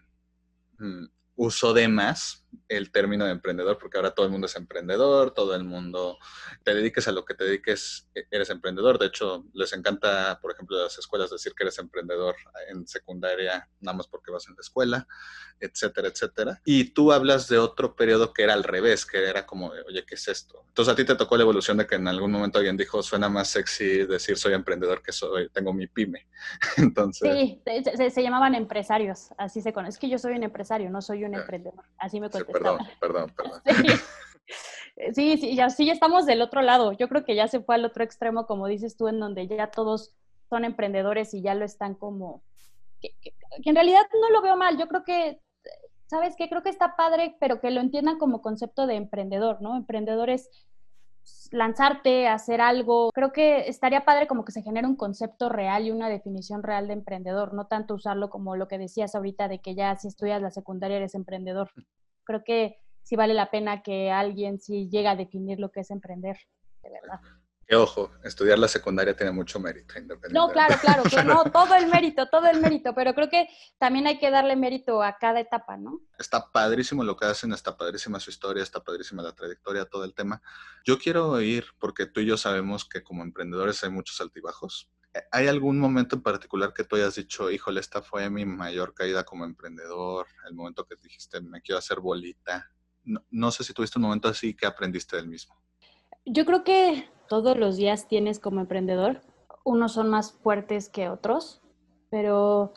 mm, 0.78 1.06
uso 1.36 1.72
de 1.72 1.88
más 1.88 2.44
el 2.68 2.90
término 2.90 3.24
de 3.24 3.32
emprendedor, 3.32 3.78
porque 3.78 3.96
ahora 3.96 4.12
todo 4.12 4.26
el 4.26 4.32
mundo 4.32 4.46
es 4.46 4.56
emprendedor, 4.56 5.32
todo 5.32 5.54
el 5.54 5.64
mundo, 5.64 6.18
te 6.64 6.74
dediques 6.74 7.08
a 7.08 7.12
lo 7.12 7.24
que 7.24 7.34
te 7.34 7.44
dediques, 7.44 8.08
e-, 8.14 8.26
eres 8.30 8.50
emprendedor. 8.50 8.98
De 8.98 9.06
hecho, 9.06 9.44
les 9.54 9.72
encanta, 9.72 10.38
por 10.40 10.52
ejemplo, 10.52 10.78
a 10.78 10.84
las 10.84 10.98
escuelas 10.98 11.30
decir 11.30 11.54
que 11.54 11.64
eres 11.64 11.78
emprendedor 11.78 12.36
en 12.68 12.86
secundaria, 12.86 13.68
nada 13.80 13.96
más 13.96 14.06
porque 14.06 14.30
vas 14.30 14.48
en 14.48 14.54
la 14.54 14.60
escuela, 14.60 15.06
etcétera, 15.60 16.08
etcétera. 16.08 16.60
Y 16.64 16.90
tú 16.90 17.12
hablas 17.12 17.48
de 17.48 17.58
otro 17.58 17.94
periodo 17.96 18.32
que 18.32 18.42
era 18.42 18.54
al 18.54 18.64
revés, 18.64 19.04
que 19.06 19.28
era 19.28 19.46
como, 19.46 19.72
oye, 19.86 20.04
¿qué 20.06 20.14
es 20.14 20.28
esto? 20.28 20.64
Entonces 20.68 20.92
a 20.92 20.96
ti 20.96 21.04
te 21.04 21.16
tocó 21.16 21.36
la 21.36 21.42
evolución 21.42 21.76
de 21.76 21.86
que 21.86 21.96
en 21.96 22.06
algún 22.08 22.30
momento 22.30 22.58
alguien 22.58 22.76
dijo, 22.76 23.02
suena 23.02 23.28
más 23.28 23.48
sexy 23.48 24.06
decir 24.06 24.36
soy 24.36 24.54
emprendedor 24.54 25.02
que 25.02 25.12
soy, 25.12 25.48
tengo 25.50 25.72
mi 25.72 25.86
pyme. 25.86 26.26
Entonces... 26.76 27.28
Sí, 27.32 27.62
se, 28.10 28.22
llamaban 28.22 28.54
empresarios, 28.54 29.30
así 29.36 29.60
se 29.60 29.72
conoce. 29.72 29.90
Es 29.90 29.98
que 29.98 30.08
yo 30.08 30.18
soy 30.18 30.34
un 30.34 30.42
empresario, 30.42 30.90
no 30.90 31.02
soy 31.02 31.24
un 31.24 31.34
emprendedor. 31.34 31.84
Así 31.98 32.20
me 32.20 32.28
perdón, 32.52 32.78
perdón, 33.00 33.32
perdón. 33.36 33.62
Sí. 35.14 35.36
sí, 35.36 35.54
ya, 35.54 35.70
sí, 35.70 35.88
estamos 35.90 36.26
del 36.26 36.42
otro 36.42 36.60
lado. 36.60 36.92
Yo 36.92 37.08
creo 37.08 37.24
que 37.24 37.36
ya 37.36 37.46
se 37.46 37.60
fue 37.60 37.76
al 37.76 37.84
otro 37.84 38.02
extremo, 38.02 38.46
como 38.46 38.66
dices 38.66 38.96
tú, 38.96 39.06
en 39.06 39.20
donde 39.20 39.46
ya 39.46 39.70
todos 39.70 40.12
son 40.48 40.64
emprendedores 40.64 41.34
y 41.34 41.42
ya 41.42 41.54
lo 41.54 41.64
están 41.64 41.94
como... 41.94 42.42
Que, 43.00 43.14
en 43.64 43.74
realidad 43.76 44.02
no 44.20 44.30
lo 44.30 44.42
veo 44.42 44.56
mal. 44.56 44.76
Yo 44.76 44.88
creo 44.88 45.04
que, 45.04 45.40
¿sabes 46.06 46.34
qué? 46.36 46.48
Creo 46.48 46.64
que 46.64 46.70
está 46.70 46.96
padre, 46.96 47.36
pero 47.38 47.60
que 47.60 47.70
lo 47.70 47.80
entiendan 47.80 48.18
como 48.18 48.42
concepto 48.42 48.88
de 48.88 48.96
emprendedor, 48.96 49.62
¿no? 49.62 49.76
Emprendedor 49.76 50.30
es 50.30 50.50
lanzarte, 51.52 52.26
hacer 52.26 52.60
algo. 52.60 53.10
Creo 53.12 53.32
que 53.32 53.68
estaría 53.68 54.04
padre 54.04 54.26
como 54.26 54.44
que 54.44 54.52
se 54.52 54.62
genere 54.62 54.86
un 54.86 54.96
concepto 54.96 55.48
real 55.48 55.86
y 55.86 55.90
una 55.90 56.08
definición 56.08 56.62
real 56.62 56.88
de 56.88 56.94
emprendedor, 56.94 57.54
no 57.54 57.66
tanto 57.66 57.94
usarlo 57.94 58.30
como 58.30 58.56
lo 58.56 58.68
que 58.68 58.78
decías 58.78 59.14
ahorita 59.14 59.48
de 59.48 59.60
que 59.60 59.74
ya 59.74 59.96
si 59.96 60.08
estudias 60.08 60.42
la 60.42 60.50
secundaria 60.50 60.96
eres 60.96 61.14
emprendedor 61.14 61.70
creo 62.28 62.44
que 62.44 62.76
sí 63.02 63.16
vale 63.16 63.32
la 63.32 63.50
pena 63.50 63.82
que 63.82 64.10
alguien 64.10 64.60
sí 64.60 64.88
llegue 64.90 65.08
a 65.08 65.16
definir 65.16 65.58
lo 65.58 65.70
que 65.72 65.80
es 65.80 65.90
emprender, 65.90 66.36
de 66.82 66.90
verdad. 66.90 67.20
Que 67.66 67.74
ojo, 67.74 68.10
estudiar 68.22 68.58
la 68.58 68.68
secundaria 68.68 69.16
tiene 69.16 69.32
mucho 69.32 69.58
mérito. 69.60 69.94
No, 70.30 70.48
claro, 70.50 70.74
claro, 70.80 71.02
no, 71.24 71.44
todo 71.52 71.74
el 71.74 71.86
mérito, 71.86 72.26
todo 72.28 72.46
el 72.46 72.60
mérito, 72.60 72.94
pero 72.94 73.14
creo 73.14 73.28
que 73.30 73.48
también 73.78 74.06
hay 74.06 74.18
que 74.18 74.30
darle 74.30 74.56
mérito 74.56 75.02
a 75.02 75.16
cada 75.18 75.40
etapa, 75.40 75.76
¿no? 75.76 76.00
Está 76.18 76.50
padrísimo 76.50 77.02
lo 77.02 77.16
que 77.16 77.26
hacen, 77.26 77.52
está 77.52 77.76
padrísima 77.76 78.20
su 78.20 78.30
historia, 78.30 78.62
está 78.62 78.80
padrísima 78.80 79.22
la 79.22 79.34
trayectoria, 79.34 79.86
todo 79.86 80.04
el 80.04 80.14
tema. 80.14 80.40
Yo 80.84 80.98
quiero 80.98 81.28
oír, 81.30 81.66
porque 81.78 82.06
tú 82.06 82.20
y 82.20 82.26
yo 82.26 82.36
sabemos 82.36 82.86
que 82.86 83.02
como 83.02 83.22
emprendedores 83.22 83.82
hay 83.84 83.90
muchos 83.90 84.18
altibajos, 84.20 84.90
¿Hay 85.32 85.46
algún 85.46 85.78
momento 85.78 86.16
en 86.16 86.22
particular 86.22 86.72
que 86.72 86.84
tú 86.84 86.96
hayas 86.96 87.14
dicho, 87.14 87.50
híjole, 87.50 87.80
esta 87.80 88.02
fue 88.02 88.28
mi 88.30 88.44
mayor 88.44 88.94
caída 88.94 89.24
como 89.24 89.44
emprendedor, 89.44 90.26
el 90.46 90.54
momento 90.54 90.84
que 90.84 90.96
dijiste, 91.02 91.40
me 91.40 91.60
quiero 91.62 91.78
hacer 91.78 92.00
bolita? 92.00 92.70
No, 93.30 93.50
sé 93.50 93.64
si 93.64 93.72
tuviste 93.72 93.98
un 93.98 94.04
momento 94.04 94.28
así 94.28 94.54
que 94.54 94.66
aprendiste 94.66 95.16
del 95.16 95.28
mismo. 95.28 95.56
Yo 96.26 96.44
creo 96.44 96.62
que 96.62 97.08
todos 97.28 97.56
los 97.56 97.76
días 97.76 98.06
tienes 98.06 98.38
como 98.38 98.60
emprendedor, 98.60 99.22
unos 99.64 99.92
son 99.92 100.10
más 100.10 100.32
fuertes 100.32 100.90
que 100.90 101.08
otros, 101.08 101.62
pero 102.10 102.74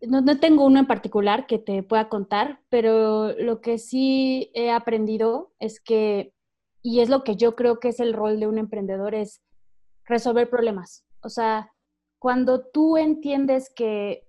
no, 0.00 0.20
no, 0.20 0.38
tengo 0.40 0.64
uno 0.64 0.80
en 0.80 0.86
particular 0.86 1.46
que 1.46 1.58
te 1.58 1.84
pueda 1.84 2.08
contar, 2.08 2.60
pero 2.68 3.32
lo 3.38 3.60
que 3.60 3.78
sí 3.78 4.50
he 4.54 4.72
aprendido 4.72 5.52
es 5.60 5.80
que, 5.80 6.34
y 6.82 7.00
es 7.00 7.08
lo 7.08 7.22
que 7.22 7.36
yo 7.36 7.54
creo 7.54 7.78
que 7.78 7.88
es 7.88 8.00
el 8.00 8.12
rol 8.12 8.40
de 8.40 8.48
un 8.48 8.58
emprendedor, 8.58 9.14
es 9.14 9.40
resolver 10.04 10.50
problemas. 10.50 11.04
O 11.22 11.28
sea, 11.28 11.72
cuando 12.18 12.66
tú 12.66 12.96
entiendes 12.96 13.72
que 13.74 14.28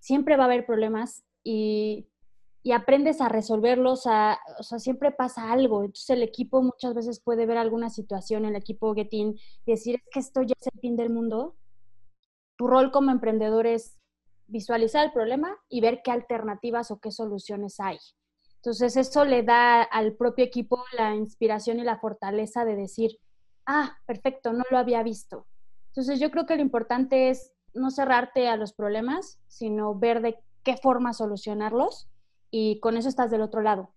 siempre 0.00 0.36
va 0.36 0.44
a 0.44 0.46
haber 0.46 0.66
problemas 0.66 1.24
y, 1.44 2.08
aprendes 2.74 3.20
a 3.20 3.28
resolverlos, 3.28 4.06
o 4.06 4.62
sea, 4.62 4.78
siempre 4.80 5.12
pasa 5.12 5.52
algo. 5.52 5.84
Entonces 5.84 6.10
el 6.10 6.24
equipo 6.24 6.62
muchas 6.62 6.94
veces 6.94 7.20
puede 7.20 7.46
ver 7.46 7.58
alguna 7.58 7.90
situación, 7.90 8.44
el 8.44 8.56
equipo 8.56 8.92
Getin, 8.92 9.38
y 9.64 9.70
decir, 9.70 9.94
es 9.94 10.02
que 10.10 10.18
esto 10.18 10.42
ya 10.42 10.54
es 10.60 10.66
el 10.74 10.80
fin 10.80 10.96
del 10.96 11.10
mundo. 11.10 11.54
Tu 12.56 12.66
rol 12.66 12.90
como 12.90 13.12
emprendedor 13.12 13.68
es 13.68 13.98
visualizar 14.48 15.04
el 15.04 15.12
problema 15.12 15.56
y 15.68 15.80
ver 15.80 16.00
qué 16.02 16.10
alternativas 16.10 16.90
o 16.90 16.98
qué 16.98 17.12
soluciones 17.12 17.78
hay. 17.78 17.98
Entonces 18.56 18.96
eso 18.96 19.24
le 19.24 19.44
da 19.44 19.82
al 19.82 20.16
propio 20.16 20.44
equipo 20.44 20.84
la 20.98 21.14
inspiración 21.14 21.78
y 21.78 21.84
la 21.84 22.00
fortaleza 22.00 22.64
de 22.64 22.74
decir, 22.74 23.16
ah, 23.64 23.96
perfecto, 24.06 24.52
no 24.52 24.64
lo 24.72 24.78
había 24.78 25.04
visto. 25.04 25.46
Entonces 25.96 26.20
yo 26.20 26.30
creo 26.30 26.44
que 26.44 26.56
lo 26.56 26.60
importante 26.60 27.30
es 27.30 27.54
no 27.72 27.90
cerrarte 27.90 28.48
a 28.48 28.58
los 28.58 28.74
problemas, 28.74 29.40
sino 29.48 29.98
ver 29.98 30.20
de 30.20 30.38
qué 30.62 30.76
forma 30.76 31.14
solucionarlos 31.14 32.06
y 32.50 32.80
con 32.80 32.98
eso 32.98 33.08
estás 33.08 33.30
del 33.30 33.40
otro 33.40 33.62
lado. 33.62 33.94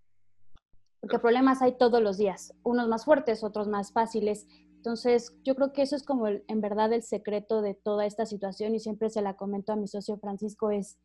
Porque 1.02 1.20
problemas 1.20 1.62
hay 1.62 1.78
todos 1.78 2.02
los 2.02 2.18
días, 2.18 2.54
unos 2.64 2.88
más 2.88 3.04
fuertes, 3.04 3.44
otros 3.44 3.68
más 3.68 3.92
fáciles. 3.92 4.48
Entonces, 4.76 5.36
yo 5.44 5.56
creo 5.56 5.74
que 5.74 5.82
eso 5.82 5.98
es 5.98 6.04
como 6.04 6.30
en 6.30 6.62
verdad 6.62 6.94
el 6.94 7.04
secreto 7.04 7.62
de 7.62 7.74
toda 7.74 8.06
esta 8.06 8.26
situación 8.26 8.74
y 8.76 8.80
siempre 8.80 9.10
se 9.10 9.22
la 9.22 9.36
comento 9.36 9.74
a 9.74 9.76
mi 9.76 9.90
socio 9.90 10.18
Francisco 10.20 10.72
es, 10.72 10.98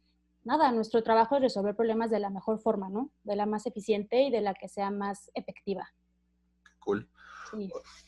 nada, 0.44 0.70
nuestro 0.70 1.02
trabajo 1.02 1.34
es 1.34 1.42
resolver 1.42 1.74
problemas 1.74 2.08
de 2.10 2.20
la 2.20 2.30
mejor 2.30 2.60
forma, 2.60 2.88
¿no? 2.88 3.10
De 3.24 3.34
la 3.34 3.46
más 3.46 3.66
eficiente 3.66 4.22
y 4.22 4.30
de 4.30 4.42
la 4.42 4.54
que 4.54 4.68
sea 4.68 4.92
más 4.92 5.28
efectiva. 5.34 5.88
Cool. 6.78 7.08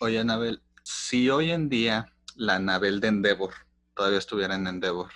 Oye, 0.01 0.21
Anabel, 0.21 0.63
si 0.85 1.29
hoy 1.31 1.51
en 1.51 1.69
día 1.69 2.13
la 2.37 2.57
Anabel 2.57 3.01
de 3.01 3.09
Endeavor 3.09 3.53
todavía 3.95 4.19
estuviera 4.19 4.55
en 4.55 4.67
Endeavor, 4.67 5.11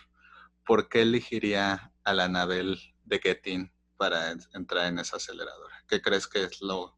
¿por 0.66 0.88
qué 0.88 1.02
elegiría 1.02 1.92
a 2.02 2.14
la 2.14 2.24
Anabel 2.24 2.78
de 3.04 3.18
Getin 3.18 3.70
para 3.96 4.32
entrar 4.54 4.86
en 4.86 4.98
esa 4.98 5.16
aceleradora? 5.16 5.74
¿Qué 5.86 6.00
crees 6.00 6.26
que 6.26 6.44
es 6.44 6.62
lo, 6.62 6.96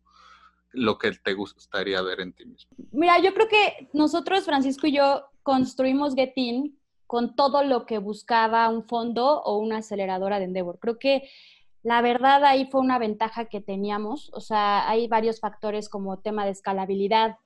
lo 0.71 0.97
que 0.97 1.11
te 1.13 1.35
gustaría 1.35 2.01
ver 2.03 2.21
en 2.21 2.33
ti 2.33 2.47
mismo? 2.47 2.71
Mira, 2.93 3.19
yo 3.19 3.35
creo 3.35 3.49
que 3.49 3.89
nosotros, 3.93 4.45
Francisco 4.45 4.87
y 4.87 4.97
yo, 4.97 5.27
construimos 5.43 6.15
Getin 6.15 6.79
con 7.09 7.35
todo 7.35 7.65
lo 7.65 7.85
que 7.85 7.99
buscaba 7.99 8.69
un 8.69 8.85
fondo 8.85 9.43
o 9.43 9.59
una 9.59 9.79
aceleradora 9.79 10.39
de 10.39 10.45
Endeavor. 10.45 10.79
Creo 10.79 10.99
que 10.99 11.29
la 11.83 12.01
verdad 12.01 12.45
ahí 12.45 12.67
fue 12.71 12.81
una 12.81 12.99
ventaja 12.99 13.47
que 13.47 13.61
teníamos. 13.61 14.31
O 14.33 14.41
sea, 14.41 14.89
hay 14.89 15.09
varios 15.09 15.41
factores 15.41 15.89
como 15.89 16.21
tema 16.21 16.45
de 16.45 16.53
escalabilidad, 16.53 17.39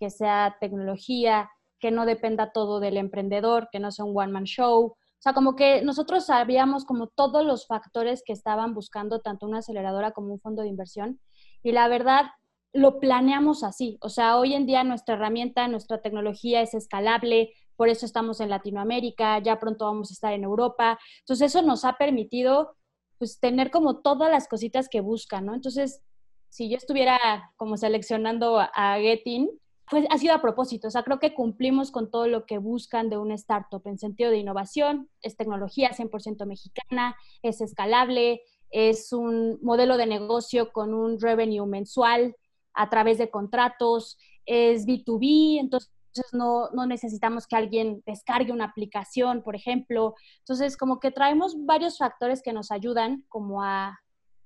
que 0.00 0.10
sea 0.10 0.56
tecnología, 0.60 1.48
que 1.84 1.90
no 1.90 2.06
dependa 2.06 2.50
todo 2.50 2.80
del 2.80 2.96
emprendedor, 2.96 3.68
que 3.70 3.78
no 3.78 3.92
sea 3.92 4.06
un 4.06 4.16
one-man 4.18 4.44
show. 4.44 4.84
O 4.84 4.96
sea, 5.18 5.34
como 5.34 5.54
que 5.54 5.82
nosotros 5.82 6.24
sabíamos 6.24 6.86
como 6.86 7.08
todos 7.08 7.44
los 7.44 7.66
factores 7.66 8.22
que 8.24 8.32
estaban 8.32 8.72
buscando 8.72 9.20
tanto 9.20 9.44
una 9.44 9.58
aceleradora 9.58 10.12
como 10.12 10.32
un 10.32 10.40
fondo 10.40 10.62
de 10.62 10.68
inversión. 10.68 11.20
Y 11.62 11.72
la 11.72 11.86
verdad, 11.88 12.24
lo 12.72 13.00
planeamos 13.00 13.62
así. 13.64 13.98
O 14.00 14.08
sea, 14.08 14.38
hoy 14.38 14.54
en 14.54 14.64
día 14.64 14.82
nuestra 14.82 15.16
herramienta, 15.16 15.68
nuestra 15.68 16.00
tecnología 16.00 16.62
es 16.62 16.72
escalable, 16.72 17.52
por 17.76 17.90
eso 17.90 18.06
estamos 18.06 18.40
en 18.40 18.48
Latinoamérica, 18.48 19.42
ya 19.42 19.60
pronto 19.60 19.84
vamos 19.84 20.10
a 20.10 20.14
estar 20.14 20.32
en 20.32 20.44
Europa. 20.44 20.98
Entonces, 21.18 21.54
eso 21.54 21.60
nos 21.60 21.84
ha 21.84 21.98
permitido 21.98 22.78
pues 23.18 23.40
tener 23.40 23.70
como 23.70 24.00
todas 24.00 24.30
las 24.30 24.48
cositas 24.48 24.88
que 24.88 25.02
buscan, 25.02 25.44
¿no? 25.44 25.54
Entonces, 25.54 26.02
si 26.48 26.70
yo 26.70 26.78
estuviera 26.78 27.52
como 27.58 27.76
seleccionando 27.76 28.58
a 28.58 28.96
Getin, 29.00 29.50
pues 29.90 30.06
ha 30.10 30.18
sido 30.18 30.34
a 30.34 30.40
propósito, 30.40 30.88
o 30.88 30.90
sea, 30.90 31.02
creo 31.02 31.18
que 31.18 31.34
cumplimos 31.34 31.90
con 31.90 32.10
todo 32.10 32.26
lo 32.26 32.46
que 32.46 32.58
buscan 32.58 33.10
de 33.10 33.18
una 33.18 33.34
startup 33.34 33.82
en 33.84 33.98
sentido 33.98 34.30
de 34.30 34.38
innovación, 34.38 35.10
es 35.20 35.36
tecnología 35.36 35.90
100% 35.90 36.46
mexicana, 36.46 37.16
es 37.42 37.60
escalable, 37.60 38.40
es 38.70 39.12
un 39.12 39.58
modelo 39.62 39.96
de 39.96 40.06
negocio 40.06 40.72
con 40.72 40.94
un 40.94 41.20
revenue 41.20 41.66
mensual 41.66 42.34
a 42.72 42.88
través 42.88 43.18
de 43.18 43.30
contratos, 43.30 44.18
es 44.46 44.86
B2B, 44.86 45.60
entonces 45.60 45.92
no, 46.32 46.70
no 46.70 46.86
necesitamos 46.86 47.46
que 47.46 47.56
alguien 47.56 48.02
descargue 48.06 48.52
una 48.52 48.66
aplicación, 48.66 49.42
por 49.42 49.56
ejemplo. 49.56 50.14
Entonces, 50.40 50.76
como 50.76 51.00
que 51.00 51.10
traemos 51.10 51.56
varios 51.64 51.98
factores 51.98 52.42
que 52.42 52.52
nos 52.52 52.70
ayudan 52.70 53.24
como 53.28 53.62
a, 53.62 54.00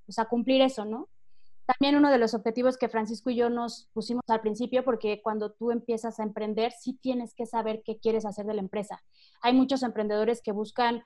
pues, 0.06 0.18
a 0.18 0.26
cumplir 0.26 0.62
eso, 0.62 0.84
¿no? 0.84 1.08
También 1.68 1.96
uno 1.96 2.10
de 2.10 2.16
los 2.16 2.32
objetivos 2.32 2.78
que 2.78 2.88
Francisco 2.88 3.28
y 3.28 3.36
yo 3.36 3.50
nos 3.50 3.90
pusimos 3.92 4.22
al 4.28 4.40
principio, 4.40 4.84
porque 4.86 5.20
cuando 5.22 5.52
tú 5.52 5.70
empiezas 5.70 6.18
a 6.18 6.22
emprender, 6.22 6.72
sí 6.72 6.94
tienes 6.94 7.34
que 7.34 7.44
saber 7.44 7.82
qué 7.84 7.98
quieres 7.98 8.24
hacer 8.24 8.46
de 8.46 8.54
la 8.54 8.62
empresa. 8.62 9.02
Hay 9.42 9.52
muchos 9.52 9.82
emprendedores 9.82 10.40
que 10.40 10.52
buscan 10.52 11.04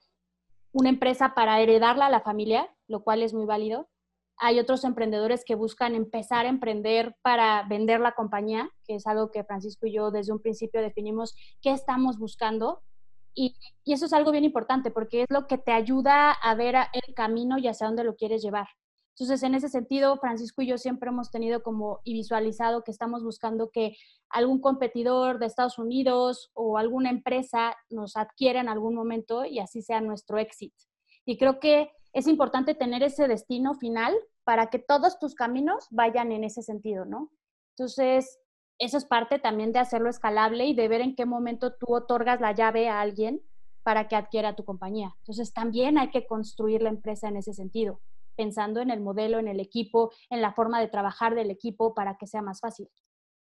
una 0.71 0.89
empresa 0.89 1.35
para 1.35 1.61
heredarla 1.61 2.07
a 2.07 2.11
la 2.11 2.21
familia, 2.21 2.73
lo 2.87 3.03
cual 3.03 3.25
es 3.25 3.35
muy 3.35 3.45
válido. 3.45 3.89
Hay 4.37 4.61
otros 4.61 4.85
emprendedores 4.85 5.45
que 5.45 5.57
buscan 5.57 5.97
empezar 5.97 6.47
a 6.47 6.51
emprender 6.51 7.17
para 7.23 7.65
vender 7.65 7.99
la 7.99 8.13
compañía, 8.13 8.71
que 8.85 8.95
es 8.95 9.09
algo 9.09 9.33
que 9.33 9.43
Francisco 9.43 9.89
y 9.89 9.95
yo 9.95 10.13
desde 10.13 10.33
un 10.33 10.41
principio 10.41 10.81
definimos 10.81 11.35
qué 11.61 11.73
estamos 11.73 12.21
buscando. 12.21 12.83
Y, 13.35 13.57
eso 13.85 14.07
es 14.07 14.13
algo 14.13 14.31
bien 14.31 14.45
importante 14.45 14.93
porque 14.93 15.23
es 15.23 15.27
lo 15.29 15.49
que 15.49 15.59
te 15.59 15.73
ayuda 15.73 16.31
a 16.31 16.55
ver 16.55 16.77
el 16.93 17.15
camino 17.15 17.59
y 17.59 17.67
hacia 17.67 17.89
dónde 17.89 18.05
lo 18.05 18.15
quieres 18.15 18.43
llevar. 18.43 18.69
Entonces, 19.15 19.43
en 19.43 19.55
ese 19.55 19.69
sentido, 19.69 20.17
Francisco 20.17 20.63
y 20.63 20.69
yo 20.69 20.79
siempre 20.79 21.11
hemos 21.11 21.31
tenido 21.31 21.63
como 21.63 22.01
y 22.03 22.15
visualizado 22.15 22.83
que 22.83 22.91
estamos 22.91 23.23
buscando 23.23 23.71
que 23.71 23.95
algún 24.31 24.61
competidor 24.61 25.39
de 25.39 25.47
Estados 25.47 25.79
Unidos 25.79 26.51
o 26.55 26.79
alguna 26.79 27.11
empresa 27.11 27.77
nos 27.91 28.17
adquiera 28.17 28.61
en 28.61 28.71
algún 28.71 28.95
momento 28.95 29.45
y 29.45 29.59
así 29.59 29.83
sea 29.83 30.01
nuestro 30.01 30.39
éxito. 30.39 30.85
Y 31.27 31.37
creo 31.37 31.61
que 31.61 31.91
es 32.15 32.27
importante 32.27 32.75
tener 32.75 33.03
ese 33.03 33.29
destino 33.29 33.75
final 33.75 34.15
para 34.45 34.69
que 34.69 34.79
todos 34.79 35.19
tus 35.19 35.35
caminos 35.35 35.87
vayan 35.91 36.33
en 36.33 36.45
ese 36.45 36.63
sentido, 36.63 37.05
¿no? 37.05 37.31
Entonces, 37.77 38.41
eso 38.79 38.97
es 38.97 39.05
parte 39.05 39.39
también 39.39 39.73
de 39.73 39.79
hacerlo 39.79 40.09
escalable 40.09 40.65
y 40.65 40.75
de 40.75 40.89
ver 40.89 41.03
en 41.03 41.15
qué 41.15 41.27
momento 41.27 41.75
tú 41.75 41.95
otorgas 41.95 42.41
la 42.41 42.53
llave 42.53 42.89
a 42.89 43.03
alguien 43.03 43.43
para 43.83 44.09
que 44.09 44.17
adquiera 44.17 44.57
tu 44.57 44.65
compañía. 44.65 45.15
Entonces, 45.19 45.53
también 45.53 45.99
hay 45.99 46.11
que 46.11 46.27
construir 46.27 46.83
la 46.83 46.89
empresa 46.89 47.29
en 47.29 47.37
ese 47.37 47.53
sentido 47.53 48.01
pensando 48.37 48.81
en 48.81 48.91
el 48.91 49.01
modelo, 49.01 49.39
en 49.39 49.49
el 49.49 49.61
equipo, 49.61 50.13
en 50.31 50.41
la 50.41 50.53
forma 50.53 50.81
de 50.81 50.89
trabajar 50.89 51.35
del 51.35 51.51
equipo 51.51 51.95
para 51.95 52.17
que 52.17 52.27
sea 52.27 52.43
más 52.43 52.61
fácil. 52.61 52.89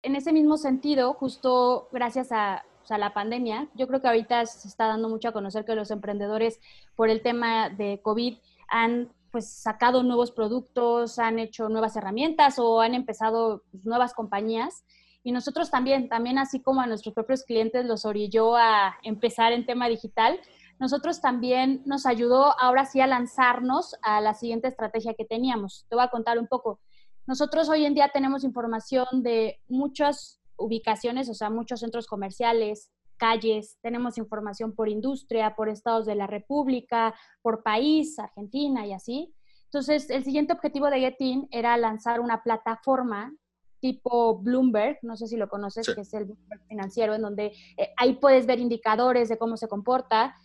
En 0.02 0.14
ese 0.14 0.32
mismo 0.32 0.56
sentido, 0.56 1.14
justo 1.14 1.88
gracias 1.92 2.30
a, 2.32 2.64
la 2.88 3.12
pandemia, 3.12 3.68
yo 3.74 3.88
creo 3.88 4.00
que 4.00 4.06
ahorita 4.06 4.46
se 4.46 4.68
está 4.68 4.86
dando 4.86 5.08
mucho 5.08 5.28
a 5.28 5.32
conocer 5.32 5.64
que 5.64 5.74
los 5.74 5.90
emprendedores 5.90 6.60
por 6.94 7.10
el 7.10 7.20
tema 7.20 7.68
de 7.68 8.00
COVID 8.00 8.38
han 8.68 9.12
pues 9.32 9.50
sacado 9.50 10.04
nuevos 10.04 10.30
productos, 10.30 11.18
han 11.18 11.40
hecho 11.40 11.68
nuevas 11.68 11.96
herramientas 11.96 12.60
o 12.60 12.80
han 12.80 12.94
empezado 12.94 13.64
pues, 13.72 13.84
nuevas 13.84 14.14
compañías. 14.14 14.84
Y 15.24 15.32
nosotros 15.32 15.72
también, 15.72 16.08
también 16.08 16.38
así 16.38 16.62
como 16.62 16.80
a 16.80 16.86
nuestros 16.86 17.12
propios 17.12 17.42
clientes 17.42 17.84
los 17.84 18.04
orilló 18.04 18.54
a 18.54 18.96
empezar 19.02 19.52
en 19.52 19.66
tema 19.66 19.88
digital, 19.88 20.38
nosotros 20.78 21.20
también 21.20 21.82
nos 21.86 22.06
ayudó 22.06 22.58
ahora 22.60 22.84
sí 22.84 23.00
a 23.00 23.06
lanzarnos 23.06 23.96
a 24.02 24.20
la 24.20 24.34
siguiente 24.34 24.68
estrategia 24.68 25.14
que 25.14 25.24
teníamos. 25.24 25.86
Te 25.88 25.96
voy 25.96 26.04
a 26.04 26.08
contar 26.08 26.38
un 26.38 26.46
poco. 26.46 26.80
Nosotros 27.26 27.68
hoy 27.68 27.84
en 27.84 27.94
día 27.94 28.10
tenemos 28.12 28.44
información 28.44 29.06
de 29.22 29.60
muchas 29.68 30.40
ubicaciones, 30.56 31.28
o 31.28 31.34
sea, 31.34 31.50
muchos 31.50 31.80
centros 31.80 32.06
comerciales, 32.06 32.90
calles, 33.16 33.78
tenemos 33.82 34.18
información 34.18 34.74
por 34.74 34.88
industria, 34.88 35.56
por 35.56 35.68
estados 35.68 36.06
de 36.06 36.14
la 36.14 36.26
República, 36.26 37.14
por 37.42 37.62
país, 37.62 38.18
Argentina 38.18 38.86
y 38.86 38.92
así. 38.92 39.34
Entonces, 39.64 40.08
el 40.10 40.24
siguiente 40.24 40.52
objetivo 40.52 40.88
de 40.90 41.00
Getin 41.00 41.48
era 41.50 41.76
lanzar 41.76 42.20
una 42.20 42.42
plataforma 42.42 43.32
tipo 43.80 44.38
Bloomberg, 44.38 44.98
no 45.02 45.16
sé 45.16 45.26
si 45.26 45.36
lo 45.36 45.48
conoces, 45.48 45.94
que 45.94 46.00
es 46.00 46.14
el 46.14 46.24
Bloomberg 46.24 46.62
financiero, 46.66 47.14
en 47.14 47.22
donde 47.22 47.52
eh, 47.76 47.92
ahí 47.96 48.14
puedes 48.14 48.46
ver 48.46 48.58
indicadores 48.58 49.28
de 49.28 49.38
cómo 49.38 49.56
se 49.56 49.68
comporta 49.68 50.36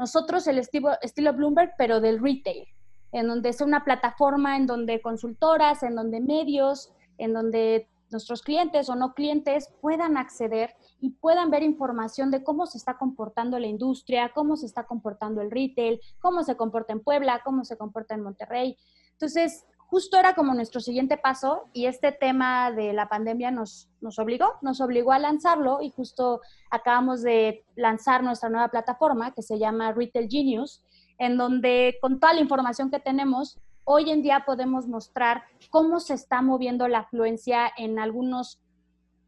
nosotros 0.00 0.46
el 0.46 0.58
estilo, 0.58 0.92
estilo 1.02 1.34
Bloomberg, 1.34 1.74
pero 1.76 2.00
del 2.00 2.20
retail, 2.20 2.66
en 3.12 3.28
donde 3.28 3.50
es 3.50 3.60
una 3.60 3.84
plataforma 3.84 4.56
en 4.56 4.66
donde 4.66 5.02
consultoras, 5.02 5.82
en 5.82 5.94
donde 5.94 6.22
medios, 6.22 6.90
en 7.18 7.34
donde 7.34 7.86
nuestros 8.10 8.40
clientes 8.40 8.88
o 8.88 8.96
no 8.96 9.12
clientes 9.12 9.68
puedan 9.82 10.16
acceder 10.16 10.74
y 11.02 11.10
puedan 11.10 11.50
ver 11.50 11.62
información 11.62 12.30
de 12.30 12.42
cómo 12.42 12.64
se 12.64 12.78
está 12.78 12.96
comportando 12.96 13.58
la 13.58 13.66
industria, 13.66 14.32
cómo 14.34 14.56
se 14.56 14.64
está 14.64 14.84
comportando 14.84 15.42
el 15.42 15.50
retail, 15.50 16.00
cómo 16.18 16.44
se 16.44 16.56
comporta 16.56 16.94
en 16.94 17.00
Puebla, 17.00 17.42
cómo 17.44 17.66
se 17.66 17.76
comporta 17.76 18.14
en 18.14 18.22
Monterrey. 18.22 18.78
Entonces, 19.12 19.66
justo 19.90 20.16
era 20.16 20.36
como 20.36 20.54
nuestro 20.54 20.80
siguiente 20.80 21.16
paso 21.16 21.64
y 21.72 21.86
este 21.86 22.12
tema 22.12 22.70
de 22.70 22.92
la 22.92 23.08
pandemia 23.08 23.50
nos, 23.50 23.90
nos 24.00 24.20
obligó, 24.20 24.54
nos 24.62 24.80
obligó 24.80 25.10
a 25.10 25.18
lanzarlo 25.18 25.82
y 25.82 25.90
justo 25.90 26.40
acabamos 26.70 27.22
de 27.22 27.64
lanzar 27.74 28.22
nuestra 28.22 28.48
nueva 28.50 28.68
plataforma 28.68 29.34
que 29.34 29.42
se 29.42 29.58
llama 29.58 29.90
Retail 29.92 30.28
Genius, 30.30 30.84
en 31.18 31.36
donde 31.36 31.98
con 32.00 32.20
toda 32.20 32.34
la 32.34 32.40
información 32.40 32.88
que 32.92 33.00
tenemos, 33.00 33.58
hoy 33.82 34.10
en 34.10 34.22
día 34.22 34.44
podemos 34.46 34.86
mostrar 34.86 35.42
cómo 35.70 35.98
se 35.98 36.14
está 36.14 36.40
moviendo 36.40 36.86
la 36.86 37.00
afluencia 37.00 37.68
en 37.76 37.98
algunos 37.98 38.60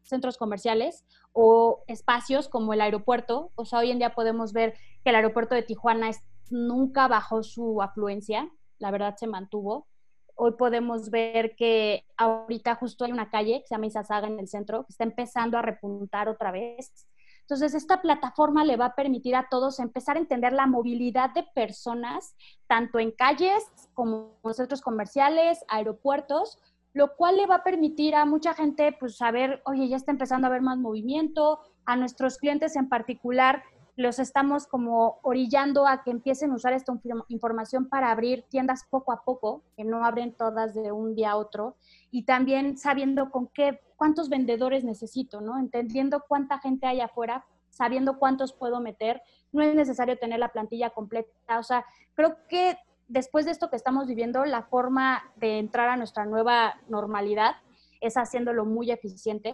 centros 0.03 0.37
comerciales 0.37 1.03
o 1.33 1.83
espacios 1.87 2.47
como 2.47 2.71
el 2.71 2.79
aeropuerto. 2.79 3.51
O 3.55 3.65
sea, 3.65 3.79
hoy 3.79 3.91
en 3.91 3.99
día 3.99 4.15
podemos 4.15 4.53
ver 4.53 4.75
que 5.03 5.09
el 5.09 5.17
aeropuerto 5.17 5.55
de 5.55 5.63
Tijuana 5.63 6.11
nunca 6.49 7.09
bajó 7.09 7.43
su 7.43 7.81
afluencia, 7.81 8.49
la 8.79 8.91
verdad 8.91 9.15
se 9.17 9.27
mantuvo 9.27 9.87
Hoy 10.35 10.51
podemos 10.57 11.09
ver 11.09 11.55
que 11.55 12.05
ahorita 12.17 12.75
justo 12.75 13.05
hay 13.05 13.11
una 13.11 13.29
calle 13.29 13.61
que 13.61 13.67
se 13.67 13.75
llama 13.75 13.87
Izazaga 13.87 14.27
en 14.27 14.39
el 14.39 14.47
centro, 14.47 14.83
que 14.83 14.91
está 14.91 15.03
empezando 15.03 15.57
a 15.57 15.61
repuntar 15.61 16.27
otra 16.27 16.51
vez. 16.51 17.07
Entonces, 17.41 17.73
esta 17.73 18.01
plataforma 18.01 18.63
le 18.63 18.77
va 18.77 18.85
a 18.85 18.95
permitir 18.95 19.35
a 19.35 19.47
todos 19.49 19.79
empezar 19.79 20.15
a 20.15 20.19
entender 20.19 20.53
la 20.53 20.65
movilidad 20.65 21.31
de 21.31 21.43
personas, 21.43 22.35
tanto 22.67 22.99
en 22.99 23.11
calles 23.11 23.63
como 23.93 24.39
en 24.43 24.53
centros 24.53 24.81
comerciales, 24.81 25.63
aeropuertos, 25.67 26.57
lo 26.93 27.15
cual 27.15 27.37
le 27.37 27.45
va 27.45 27.55
a 27.55 27.63
permitir 27.63 28.15
a 28.15 28.25
mucha 28.25 28.53
gente 28.53 28.95
pues 28.97 29.17
saber, 29.17 29.61
oye, 29.65 29.87
ya 29.89 29.97
está 29.97 30.11
empezando 30.11 30.47
a 30.47 30.49
haber 30.49 30.61
más 30.61 30.77
movimiento, 30.77 31.59
a 31.85 31.95
nuestros 31.97 32.37
clientes 32.37 32.75
en 32.75 32.87
particular 32.87 33.63
los 33.95 34.17
estamos 34.17 34.65
como 34.65 35.19
orillando 35.21 35.87
a 35.87 36.03
que 36.03 36.11
empiecen 36.11 36.51
a 36.51 36.55
usar 36.55 36.73
esta 36.73 36.93
información 37.27 37.87
para 37.89 38.11
abrir 38.11 38.43
tiendas 38.49 38.85
poco 38.89 39.11
a 39.11 39.23
poco, 39.23 39.63
que 39.77 39.83
no 39.83 40.03
abren 40.03 40.33
todas 40.33 40.73
de 40.73 40.91
un 40.91 41.15
día 41.15 41.31
a 41.31 41.37
otro, 41.37 41.75
y 42.09 42.23
también 42.23 42.77
sabiendo 42.77 43.29
con 43.29 43.47
qué, 43.47 43.81
cuántos 43.95 44.29
vendedores 44.29 44.83
necesito, 44.83 45.41
¿no? 45.41 45.59
Entendiendo 45.59 46.23
cuánta 46.27 46.59
gente 46.59 46.87
hay 46.87 47.01
afuera, 47.01 47.45
sabiendo 47.69 48.17
cuántos 48.17 48.53
puedo 48.53 48.79
meter, 48.79 49.21
no 49.51 49.61
es 49.61 49.75
necesario 49.75 50.17
tener 50.17 50.39
la 50.39 50.49
plantilla 50.49 50.89
completa, 50.89 51.59
o 51.59 51.63
sea, 51.63 51.85
creo 52.15 52.37
que 52.47 52.77
después 53.07 53.45
de 53.45 53.51
esto 53.51 53.69
que 53.69 53.75
estamos 53.75 54.07
viviendo, 54.07 54.43
la 54.45 54.63
forma 54.63 55.23
de 55.35 55.59
entrar 55.59 55.89
a 55.89 55.97
nuestra 55.97 56.25
nueva 56.25 56.75
normalidad 56.87 57.57
es 58.01 58.17
haciéndolo 58.17 58.65
muy 58.65 58.91
eficiente 58.91 59.53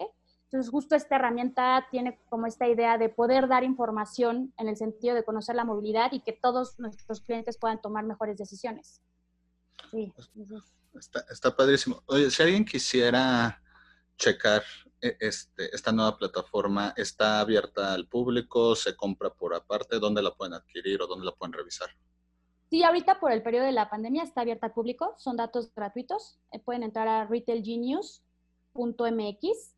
entonces, 0.51 0.71
justo 0.71 0.95
esta 0.95 1.17
herramienta 1.17 1.85
tiene 1.91 2.19
como 2.27 2.47
esta 2.47 2.67
idea 2.67 2.97
de 2.97 3.09
poder 3.09 3.47
dar 3.47 3.63
información 3.63 4.51
en 4.57 4.67
el 4.67 4.77
sentido 4.77 5.13
de 5.13 5.23
conocer 5.23 5.55
la 5.55 5.63
movilidad 5.63 6.11
y 6.11 6.21
que 6.21 6.33
todos 6.33 6.79
nuestros 6.79 7.21
clientes 7.21 7.59
puedan 7.59 7.79
tomar 7.79 8.03
mejores 8.03 8.35
decisiones. 8.35 8.99
Sí. 9.91 10.11
Está, 10.97 11.23
está 11.29 11.55
padrísimo. 11.55 12.01
Oye, 12.07 12.31
si 12.31 12.41
alguien 12.41 12.65
quisiera 12.65 13.61
checar 14.17 14.63
e, 14.99 15.17
este, 15.19 15.75
esta 15.75 15.91
nueva 15.91 16.17
plataforma, 16.17 16.95
¿está 16.97 17.41
abierta 17.41 17.93
al 17.93 18.07
público? 18.07 18.75
¿Se 18.75 18.95
compra 18.95 19.29
por 19.29 19.53
aparte? 19.53 19.99
¿Dónde 19.99 20.23
la 20.23 20.33
pueden 20.33 20.55
adquirir 20.55 20.99
o 21.03 21.05
dónde 21.05 21.27
la 21.27 21.35
pueden 21.35 21.53
revisar? 21.53 21.89
Sí, 22.71 22.83
ahorita 22.83 23.19
por 23.19 23.31
el 23.31 23.43
periodo 23.43 23.67
de 23.67 23.71
la 23.71 23.87
pandemia 23.87 24.23
está 24.23 24.41
abierta 24.41 24.65
al 24.65 24.73
público, 24.73 25.13
son 25.19 25.37
datos 25.37 25.71
gratuitos. 25.75 26.39
pueden 26.65 26.81
entrar 26.81 27.07
a 27.07 27.27
retailgenius.mx 27.27 29.75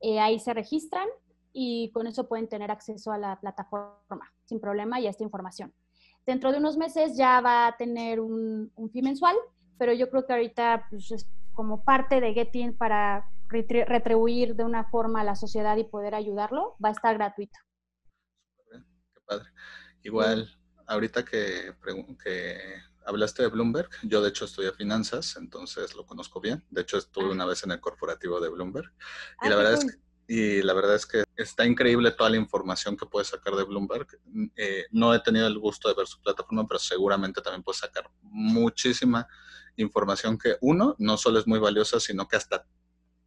eh, 0.00 0.20
ahí 0.20 0.38
se 0.38 0.54
registran 0.54 1.08
y 1.52 1.90
con 1.92 2.06
eso 2.06 2.28
pueden 2.28 2.48
tener 2.48 2.70
acceso 2.70 3.12
a 3.12 3.18
la 3.18 3.40
plataforma 3.40 4.32
sin 4.44 4.60
problema 4.60 5.00
y 5.00 5.06
a 5.06 5.10
esta 5.10 5.22
información. 5.22 5.72
Dentro 6.26 6.52
de 6.52 6.58
unos 6.58 6.76
meses 6.76 7.16
ya 7.16 7.40
va 7.40 7.66
a 7.66 7.76
tener 7.76 8.20
un, 8.20 8.72
un 8.74 8.90
fee 8.90 9.02
mensual, 9.02 9.36
pero 9.78 9.92
yo 9.92 10.10
creo 10.10 10.26
que 10.26 10.32
ahorita 10.32 10.86
pues, 10.90 11.10
es 11.10 11.26
como 11.52 11.84
parte 11.84 12.20
de 12.20 12.34
Getting 12.34 12.76
para 12.76 13.28
retribuir 13.48 14.56
de 14.56 14.64
una 14.64 14.84
forma 14.84 15.20
a 15.20 15.24
la 15.24 15.36
sociedad 15.36 15.76
y 15.76 15.84
poder 15.84 16.14
ayudarlo, 16.14 16.76
va 16.84 16.88
a 16.88 16.92
estar 16.92 17.14
gratuito. 17.14 17.58
Qué 18.70 19.20
padre. 19.24 19.48
Igual, 20.02 20.50
ahorita 20.86 21.24
que, 21.24 21.72
que 22.22 22.58
hablaste 23.06 23.42
de 23.42 23.48
Bloomberg, 23.48 23.90
yo 24.02 24.22
de 24.22 24.28
hecho 24.30 24.44
estudié 24.44 24.72
finanzas, 24.72 25.36
entonces 25.36 25.94
lo 25.94 26.06
conozco 26.06 26.40
bien. 26.40 26.64
De 26.70 26.82
hecho, 26.82 26.98
estuve 26.98 27.30
una 27.30 27.44
vez 27.44 27.64
en 27.64 27.72
el 27.72 27.80
corporativo 27.80 28.40
de 28.40 28.48
Bloomberg. 28.48 28.92
Y 29.42 29.48
la 29.48 29.56
verdad 29.56 29.74
es 29.74 29.84
que 29.84 30.04
y 30.26 30.62
la 30.62 30.72
verdad 30.72 30.94
es 30.94 31.06
que 31.06 31.24
está 31.36 31.66
increíble 31.66 32.10
toda 32.12 32.30
la 32.30 32.36
información 32.36 32.96
que 32.96 33.06
puedes 33.06 33.28
sacar 33.28 33.54
de 33.56 33.64
Bloomberg. 33.64 34.06
Eh, 34.56 34.86
no 34.90 35.14
he 35.14 35.20
tenido 35.20 35.46
el 35.46 35.58
gusto 35.58 35.88
de 35.88 35.94
ver 35.94 36.06
su 36.06 36.20
plataforma, 36.20 36.66
pero 36.66 36.78
seguramente 36.78 37.42
también 37.42 37.62
puedes 37.62 37.80
sacar 37.80 38.10
muchísima 38.22 39.28
información 39.76 40.38
que 40.38 40.56
uno, 40.60 40.94
no 40.98 41.16
solo 41.18 41.38
es 41.38 41.46
muy 41.46 41.58
valiosa, 41.58 42.00
sino 42.00 42.26
que 42.26 42.36
hasta 42.36 42.66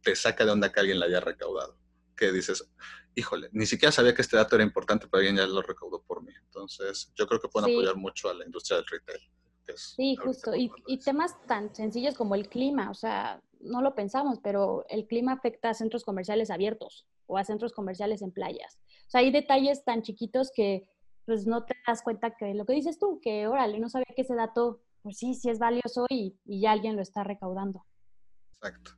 te 0.02 0.16
saca 0.16 0.44
de 0.44 0.50
onda 0.50 0.72
que 0.72 0.80
alguien 0.80 0.98
la 0.98 1.06
haya 1.06 1.20
recaudado. 1.20 1.78
Que 2.16 2.32
dices, 2.32 2.68
híjole, 3.14 3.48
ni 3.52 3.66
siquiera 3.66 3.92
sabía 3.92 4.14
que 4.14 4.22
este 4.22 4.36
dato 4.36 4.56
era 4.56 4.64
importante, 4.64 5.06
pero 5.06 5.20
alguien 5.20 5.36
ya 5.36 5.46
lo 5.46 5.62
recaudó 5.62 6.02
por 6.02 6.22
mí. 6.24 6.32
Entonces, 6.46 7.12
yo 7.14 7.28
creo 7.28 7.40
que 7.40 7.48
pueden 7.48 7.70
apoyar 7.70 7.94
mucho 7.94 8.28
a 8.28 8.34
la 8.34 8.44
industria 8.44 8.78
del 8.78 8.86
retail. 8.86 9.20
Sí, 9.76 10.16
justo. 10.16 10.54
Y, 10.54 10.70
y 10.86 10.98
temas 10.98 11.34
tan 11.46 11.74
sencillos 11.74 12.14
como 12.14 12.34
el 12.34 12.48
clima, 12.48 12.90
o 12.90 12.94
sea, 12.94 13.40
no 13.60 13.82
lo 13.82 13.94
pensamos, 13.94 14.38
pero 14.42 14.84
el 14.88 15.06
clima 15.06 15.32
afecta 15.32 15.70
a 15.70 15.74
centros 15.74 16.04
comerciales 16.04 16.50
abiertos 16.50 17.06
o 17.26 17.38
a 17.38 17.44
centros 17.44 17.72
comerciales 17.72 18.22
en 18.22 18.32
playas. 18.32 18.78
O 19.06 19.10
sea, 19.10 19.20
hay 19.20 19.30
detalles 19.30 19.84
tan 19.84 20.02
chiquitos 20.02 20.50
que 20.54 20.88
pues 21.24 21.46
no 21.46 21.64
te 21.64 21.74
das 21.86 22.02
cuenta 22.02 22.34
que 22.36 22.54
lo 22.54 22.64
que 22.64 22.72
dices 22.72 22.98
tú, 22.98 23.20
que 23.22 23.46
órale, 23.46 23.78
no 23.78 23.90
sabía 23.90 24.06
que 24.16 24.22
ese 24.22 24.34
dato, 24.34 24.80
pues 25.02 25.18
sí, 25.18 25.34
sí 25.34 25.50
es 25.50 25.58
valioso 25.58 26.06
y, 26.08 26.38
ya 26.46 26.72
alguien 26.72 26.96
lo 26.96 27.02
está 27.02 27.22
recaudando. 27.22 27.84
Exacto. 28.54 28.92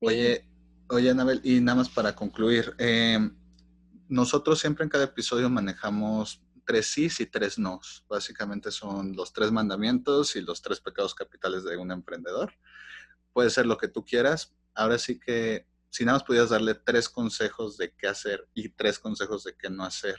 Oye, 0.00 0.48
oye, 0.88 1.10
Anabel, 1.10 1.42
y 1.44 1.60
nada 1.60 1.76
más 1.76 1.90
para 1.90 2.14
concluir, 2.14 2.74
em, 2.78 3.36
nosotros 4.08 4.58
siempre 4.58 4.84
en 4.84 4.88
cada 4.88 5.04
episodio 5.04 5.50
manejamos 5.50 6.42
tres 6.68 6.88
sís 6.88 7.18
y 7.20 7.26
tres 7.26 7.58
nos. 7.58 8.04
Básicamente 8.10 8.70
son 8.70 9.16
los 9.16 9.32
tres 9.32 9.50
mandamientos 9.50 10.36
y 10.36 10.42
los 10.42 10.60
tres 10.60 10.80
pecados 10.80 11.14
capitales 11.14 11.64
de 11.64 11.78
un 11.78 11.90
emprendedor 11.90 12.52
puede 13.32 13.48
ser 13.48 13.64
lo 13.64 13.78
que 13.78 13.88
tú 13.88 14.04
quieras. 14.04 14.54
Ahora 14.74 14.98
sí 14.98 15.18
que 15.18 15.66
si 15.88 16.04
nada 16.04 16.16
más 16.18 16.24
pudieras 16.24 16.50
darle 16.50 16.74
tres 16.74 17.08
consejos 17.08 17.78
de 17.78 17.94
qué 17.94 18.06
hacer 18.06 18.46
y 18.52 18.68
tres 18.68 18.98
consejos 18.98 19.44
de 19.44 19.56
qué 19.56 19.70
no 19.70 19.84
hacer 19.84 20.16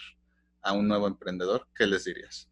a 0.63 0.73
un 0.73 0.87
nuevo 0.87 1.05
emprendedor, 1.05 1.67
¿qué 1.75 1.85
les 1.85 2.05
dirías? 2.05 2.49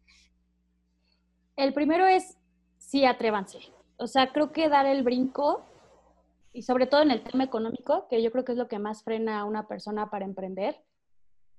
El 1.56 1.74
primero 1.74 2.06
es, 2.06 2.36
sí, 2.76 3.04
atrévanse. 3.04 3.58
O 3.96 4.06
sea, 4.06 4.32
creo 4.32 4.52
que 4.52 4.68
dar 4.68 4.86
el 4.86 5.02
brinco, 5.02 5.66
y 6.52 6.62
sobre 6.62 6.86
todo 6.86 7.02
en 7.02 7.10
el 7.10 7.24
tema 7.24 7.42
económico, 7.42 8.06
que 8.08 8.22
yo 8.22 8.30
creo 8.30 8.44
que 8.44 8.52
es 8.52 8.58
lo 8.58 8.68
que 8.68 8.78
más 8.78 9.02
frena 9.02 9.40
a 9.40 9.44
una 9.44 9.66
persona 9.66 10.08
para 10.08 10.24
emprender, 10.24 10.84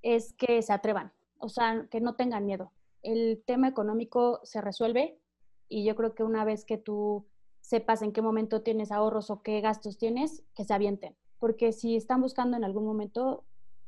es 0.01 0.33
que 0.33 0.61
se 0.61 0.71
atrevan. 0.71 1.11
O 1.39 1.49
sea, 1.49 1.87
que 1.89 2.01
no 2.01 2.15
tengan 2.15 2.45
miedo. 2.45 2.71
El 3.01 3.43
tema 3.45 3.67
económico 3.67 4.39
se 4.43 4.61
resuelve 4.61 5.19
y 5.67 5.85
yo 5.85 5.95
creo 5.95 6.13
que 6.13 6.23
una 6.23 6.43
vez 6.45 6.65
que 6.65 6.77
tú 6.77 7.25
sepas 7.61 8.01
en 8.01 8.11
qué 8.11 8.21
momento 8.21 8.61
tienes 8.61 8.91
ahorros 8.91 9.29
o 9.29 9.41
qué 9.41 9.61
gastos 9.61 9.97
tienes, 9.97 10.43
que 10.55 10.65
se 10.65 10.73
avienten. 10.73 11.15
Porque 11.39 11.71
si 11.71 11.95
están 11.95 12.21
buscando 12.21 12.57
en 12.57 12.63
algún 12.63 12.85
momento 12.85 13.45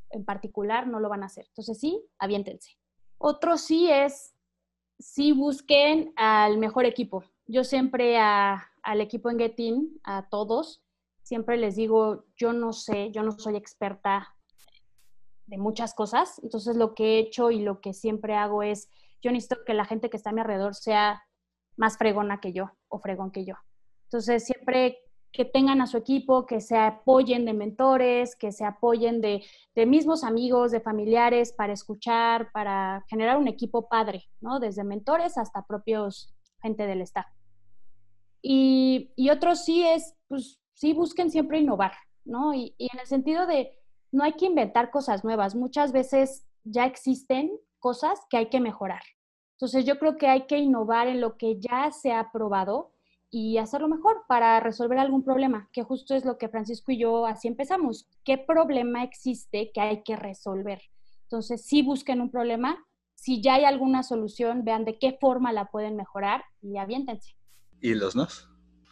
en 0.09 0.25
particular, 0.25 0.87
no 0.87 0.99
lo 0.99 1.09
van 1.09 1.23
a 1.23 1.27
hacer. 1.27 1.45
Entonces 1.47 1.79
sí, 1.79 2.01
aviéntense. 2.19 2.77
Otro 3.17 3.57
sí 3.57 3.89
es, 3.89 4.35
sí 4.99 5.31
busquen 5.31 6.13
al 6.15 6.57
mejor 6.57 6.85
equipo. 6.85 7.23
Yo 7.47 7.63
siempre 7.63 8.17
al 8.17 9.01
equipo 9.01 9.29
en 9.29 9.39
Getin, 9.39 9.99
a 10.03 10.29
todos, 10.29 10.83
siempre 11.23 11.57
les 11.57 11.75
digo, 11.75 12.25
yo 12.35 12.53
no 12.53 12.73
sé, 12.73 13.11
yo 13.11 13.23
no 13.23 13.31
soy 13.31 13.55
experta 13.55 14.35
de 15.51 15.57
muchas 15.57 15.93
cosas. 15.93 16.39
Entonces 16.41 16.77
lo 16.77 16.95
que 16.95 17.03
he 17.03 17.19
hecho 17.19 17.51
y 17.51 17.59
lo 17.59 17.81
que 17.81 17.93
siempre 17.93 18.35
hago 18.35 18.63
es, 18.63 18.89
yo 19.21 19.31
necesito 19.31 19.63
que 19.65 19.73
la 19.73 19.85
gente 19.85 20.09
que 20.09 20.17
está 20.17 20.31
a 20.31 20.33
mi 20.33 20.39
alrededor 20.39 20.73
sea 20.73 21.21
más 21.75 21.97
fregona 21.97 22.39
que 22.39 22.53
yo 22.53 22.71
o 22.87 22.99
fregón 22.99 23.31
que 23.31 23.45
yo. 23.45 23.55
Entonces, 24.05 24.45
siempre 24.45 24.97
que 25.31 25.45
tengan 25.45 25.81
a 25.81 25.87
su 25.87 25.97
equipo, 25.97 26.45
que 26.45 26.59
se 26.59 26.77
apoyen 26.77 27.45
de 27.45 27.53
mentores, 27.53 28.35
que 28.35 28.51
se 28.51 28.65
apoyen 28.65 29.21
de, 29.21 29.43
mismos 29.85 30.23
amigos, 30.23 30.71
de 30.71 30.81
familiares, 30.81 31.53
para 31.53 31.73
escuchar, 31.73 32.51
para 32.51 33.05
generar 33.09 33.37
un 33.37 33.47
equipo 33.47 33.87
padre, 33.87 34.25
¿no? 34.41 34.59
Desde 34.59 34.83
mentores 34.83 35.37
hasta 35.37 35.65
propios 35.65 36.33
gente 36.61 36.85
del 36.85 37.01
staff. 37.01 37.27
Y, 38.41 39.11
y 39.15 39.29
otro 39.29 39.55
sí 39.55 39.83
es, 39.83 40.15
pues 40.27 40.59
sí 40.73 40.93
busquen 40.93 41.29
siempre 41.31 41.59
innovar, 41.59 41.93
¿no? 42.25 42.53
Y, 42.53 42.75
y 42.77 42.89
en 42.91 42.99
el 42.99 43.07
sentido 43.07 43.45
de, 43.47 43.80
no 44.11 44.23
hay 44.23 44.33
que 44.33 44.45
inventar 44.45 44.91
cosas 44.91 45.23
nuevas, 45.23 45.55
muchas 45.55 45.91
veces 45.91 46.45
ya 46.63 46.85
existen 46.85 47.51
cosas 47.79 48.19
que 48.29 48.37
hay 48.37 48.49
que 48.49 48.59
mejorar. 48.59 49.01
Entonces 49.53 49.85
yo 49.85 49.99
creo 49.99 50.17
que 50.17 50.27
hay 50.27 50.47
que 50.47 50.57
innovar 50.57 51.07
en 51.07 51.21
lo 51.21 51.37
que 51.37 51.59
ya 51.59 51.91
se 51.91 52.11
ha 52.11 52.31
probado 52.31 52.93
y 53.29 53.57
hacerlo 53.57 53.87
mejor 53.87 54.23
para 54.27 54.59
resolver 54.59 54.99
algún 54.99 55.23
problema, 55.23 55.69
que 55.71 55.83
justo 55.83 56.15
es 56.15 56.25
lo 56.25 56.37
que 56.37 56.49
Francisco 56.49 56.91
y 56.91 56.97
yo 56.97 57.25
así 57.25 57.47
empezamos. 57.47 58.09
¿Qué 58.25 58.37
problema 58.37 59.03
existe 59.03 59.71
que 59.73 59.79
hay 59.79 60.03
que 60.03 60.17
resolver? 60.17 60.81
Entonces, 61.23 61.65
si 61.65 61.81
busquen 61.81 62.19
un 62.19 62.29
problema, 62.29 62.77
si 63.15 63.41
ya 63.41 63.53
hay 63.53 63.63
alguna 63.63 64.03
solución, 64.03 64.65
vean 64.65 64.83
de 64.83 64.99
qué 64.99 65.17
forma 65.21 65.53
la 65.53 65.65
pueden 65.65 65.95
mejorar 65.95 66.43
y 66.61 66.77
aviéntense. 66.77 67.35
¿Y 67.79 67.93
los 67.93 68.15
nos? 68.15 68.49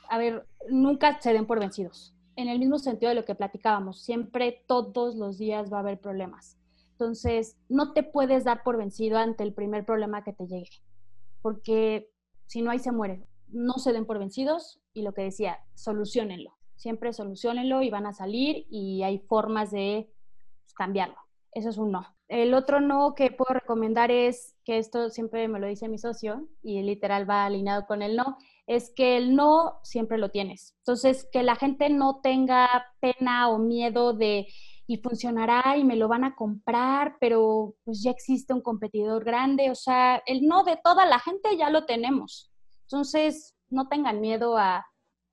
A 0.08 0.18
ver, 0.18 0.48
nunca 0.70 1.20
se 1.20 1.34
den 1.34 1.46
por 1.46 1.60
vencidos. 1.60 2.16
En 2.40 2.48
el 2.48 2.58
mismo 2.58 2.80
sentido 2.80 3.10
de 3.10 3.16
lo 3.16 3.26
que 3.26 3.36
platicábamos, 3.36 4.02
siempre 4.02 4.64
todos 4.66 5.16
los 5.16 5.38
días 5.38 5.70
va 5.70 5.76
a 5.76 5.80
haber 5.82 6.00
problemas. 6.00 6.58
Entonces, 6.92 7.58
no 7.68 7.92
te 7.92 8.02
puedes 8.02 8.46
dar 8.46 8.64
por 8.64 8.78
vencido 8.78 9.18
ante 9.18 9.44
el 9.44 9.54
primer 9.54 9.84
problema 9.84 10.24
que 10.24 10.32
te 10.32 10.48
llegue, 10.48 10.70
porque 11.42 12.10
si 12.46 12.62
no, 12.62 12.72
ahí 12.72 12.80
se 12.80 12.94
muere. 12.94 13.28
No 13.50 13.74
se 13.74 13.92
den 13.92 14.06
por 14.06 14.20
vencidos 14.20 14.80
y 14.94 15.02
lo 15.02 15.14
que 15.14 15.24
decía, 15.24 15.60
solucionenlo. 15.74 16.56
Siempre 16.78 17.12
solucionenlo 17.12 17.82
y 17.82 17.90
van 17.90 18.06
a 18.06 18.14
salir 18.14 18.66
y 18.70 19.04
hay 19.04 19.20
formas 19.20 19.72
de 19.72 20.10
pues, 20.62 20.74
cambiarlo. 20.74 21.18
Eso 21.52 21.68
es 21.68 21.78
un 21.78 21.92
no. 21.92 22.08
El 22.30 22.54
otro 22.54 22.80
no 22.80 23.16
que 23.16 23.32
puedo 23.32 23.54
recomendar 23.54 24.12
es, 24.12 24.56
que 24.64 24.78
esto 24.78 25.10
siempre 25.10 25.46
me 25.50 25.60
lo 25.60 25.68
dice 25.68 25.90
mi 25.90 25.98
socio 25.98 26.48
y 26.64 26.82
literal 26.84 27.30
va 27.30 27.46
alineado 27.46 27.86
con 27.86 28.02
el 28.02 28.16
no, 28.16 28.38
es 28.70 28.94
que 28.96 29.18
el 29.18 29.36
no 29.36 29.80
siempre 29.82 30.20
lo 30.20 30.30
tienes. 30.30 30.76
Entonces, 30.86 31.28
que 31.32 31.42
la 31.42 31.56
gente 31.56 31.90
no 31.90 32.22
tenga 32.22 32.86
pena 33.00 33.50
o 33.50 33.58
miedo 33.58 34.14
de 34.14 34.48
y 34.86 34.98
funcionará 34.98 35.76
y 35.76 35.84
me 35.84 35.96
lo 35.96 36.08
van 36.08 36.24
a 36.24 36.36
comprar, 36.36 37.18
pero 37.20 37.74
pues 37.84 38.04
ya 38.04 38.12
existe 38.12 38.54
un 38.54 38.62
competidor 38.62 39.24
grande, 39.24 39.72
o 39.72 39.76
sea, 39.76 40.22
el 40.28 40.48
no 40.48 40.64
de 40.64 40.80
toda 40.84 41.08
la 41.08 41.20
gente 41.20 41.58
ya 41.58 41.72
lo 41.72 41.86
tenemos. 41.86 42.52
Entonces, 42.84 43.56
no 43.70 43.88
tengan 43.88 44.22
miedo 44.22 44.56
a, 44.56 44.86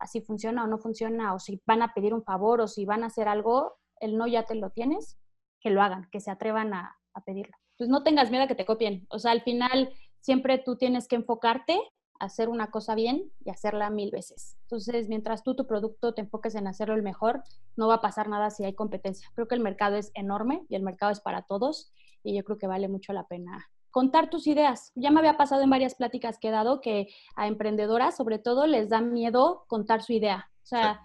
si 0.07 0.23
funciona 0.23 0.65
o 0.65 0.67
no 0.67 0.79
funciona, 0.79 1.35
o 1.35 1.39
si 1.39 1.61
van 1.67 1.83
a 1.83 1.93
pedir 1.93 2.15
un 2.15 2.25
favor 2.25 2.63
o 2.63 2.69
si 2.69 2.87
van 2.87 3.05
a 3.05 3.09
hacer 3.09 3.29
algo, 3.29 3.75
el 4.01 4.17
no 4.17 4.27
ya 4.27 4.45
te 4.45 4.55
lo 4.55 4.71
tienes, 4.71 5.19
que 5.61 5.69
lo 5.69 5.83
hagan, 5.83 6.09
que 6.11 6.21
se 6.21 6.31
atrevan 6.31 6.73
a, 6.73 6.97
a 7.13 7.21
pedirlo. 7.21 7.55
Pues 7.77 7.91
no 7.91 8.03
tengas 8.03 8.31
miedo 8.31 8.45
a 8.45 8.49
que 8.49 8.55
te 8.55 8.65
copien, 8.65 9.07
o 9.11 9.19
sea, 9.19 9.33
al 9.33 9.43
final 9.43 9.93
siempre 10.21 10.57
tú 10.57 10.77
tienes 10.77 11.07
que 11.07 11.17
enfocarte 11.17 11.79
hacer 12.21 12.49
una 12.49 12.71
cosa 12.71 12.95
bien 12.95 13.31
y 13.45 13.51
hacerla 13.51 13.91
mil 13.91 14.11
veces. 14.11 14.57
Entonces, 14.63 15.09
mientras 15.09 15.43
tú 15.43 15.55
tu 15.55 15.67
producto 15.67 16.15
te 16.15 16.23
enfoques 16.23 16.55
en 16.55 16.67
hacerlo 16.67 16.95
el 16.95 17.03
mejor, 17.03 17.43
no 17.77 17.89
va 17.89 17.95
a 17.95 18.01
pasar 18.01 18.29
nada 18.29 18.51
si 18.51 18.65
hay 18.65 18.75
competencia. 18.75 19.29
Creo 19.35 19.49
que 19.49 19.55
el 19.55 19.61
mercado 19.61 19.97
es 19.97 20.11
enorme 20.15 20.65
y 20.69 20.75
el 20.75 20.83
mercado 20.83 21.13
es 21.13 21.21
para 21.21 21.43
todos 21.43 21.93
y 22.23 22.37
yo 22.37 22.45
creo 22.45 22.59
que 22.59 22.67
vale 22.67 22.89
mucho 22.89 23.13
la 23.13 23.27
pena 23.27 23.69
contar 23.97 24.29
tus 24.29 24.47
ideas. 24.47 24.93
Ya 24.95 25.11
me 25.11 25.21
había 25.21 25.39
pasado 25.39 25.63
en 25.63 25.71
varias 25.71 25.95
pláticas 25.95 26.39
que 26.39 26.49
he 26.49 26.51
dado 26.51 26.83
que 26.83 27.09
a 27.35 27.47
emprendedoras, 27.47 28.15
sobre 28.15 28.39
todo, 28.39 28.67
les 28.67 28.91
da 28.91 29.01
miedo 29.01 29.65
contar 29.69 30.03
su 30.03 30.13
idea. 30.13 30.51
O 30.63 30.67
sea, 30.67 31.01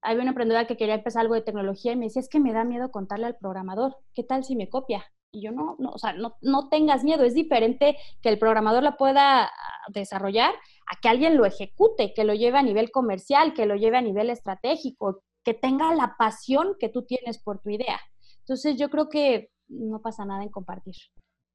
hay 0.00 0.16
una 0.16 0.30
emprendedora 0.30 0.66
que 0.66 0.76
quería 0.76 0.96
empezar 0.96 1.20
algo 1.20 1.34
de 1.34 1.42
tecnología 1.42 1.92
y 1.92 1.96
me 1.96 2.06
decía, 2.06 2.18
es 2.18 2.28
que 2.28 2.40
me 2.40 2.52
da 2.52 2.64
miedo 2.64 2.90
contarle 2.90 3.26
al 3.26 3.36
programador. 3.36 3.96
¿Qué 4.12 4.24
tal 4.24 4.42
si 4.42 4.56
me 4.56 4.68
copia? 4.68 5.04
Y 5.32 5.42
yo 5.42 5.50
no, 5.50 5.76
no 5.78 5.90
o 5.90 5.98
sea, 5.98 6.12
no, 6.12 6.36
no 6.42 6.68
tengas 6.68 7.04
miedo, 7.04 7.24
es 7.24 7.34
diferente 7.34 7.96
que 8.20 8.28
el 8.28 8.38
programador 8.38 8.82
la 8.82 8.96
pueda 8.96 9.44
ah, 9.44 9.50
desarrollar 9.88 10.54
a 10.54 11.00
que 11.00 11.08
alguien 11.08 11.36
lo 11.36 11.46
ejecute, 11.46 12.12
que 12.14 12.24
lo 12.24 12.34
lleve 12.34 12.58
a 12.58 12.62
nivel 12.62 12.90
comercial, 12.90 13.54
que 13.54 13.66
lo 13.66 13.74
lleve 13.76 13.96
a 13.96 14.02
nivel 14.02 14.28
estratégico, 14.28 15.22
que 15.42 15.54
tenga 15.54 15.94
la 15.94 16.16
pasión 16.18 16.76
que 16.78 16.90
tú 16.90 17.04
tienes 17.04 17.38
por 17.38 17.60
tu 17.60 17.70
idea. 17.70 17.98
Entonces 18.40 18.76
yo 18.76 18.90
creo 18.90 19.08
que 19.08 19.50
no 19.68 20.00
pasa 20.02 20.24
nada 20.24 20.42
en 20.42 20.50
compartir. 20.50 20.94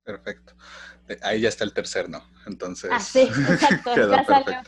Perfecto. 0.08 0.54
Ahí 1.22 1.42
ya 1.42 1.50
está 1.50 1.66
el 1.66 1.74
tercer 1.74 2.10
no. 2.10 2.24
Entonces, 2.46 2.90
ah, 2.94 3.00
sí, 3.02 3.20
exacto. 3.50 3.94
ya 3.94 4.24
salió. 4.24 4.62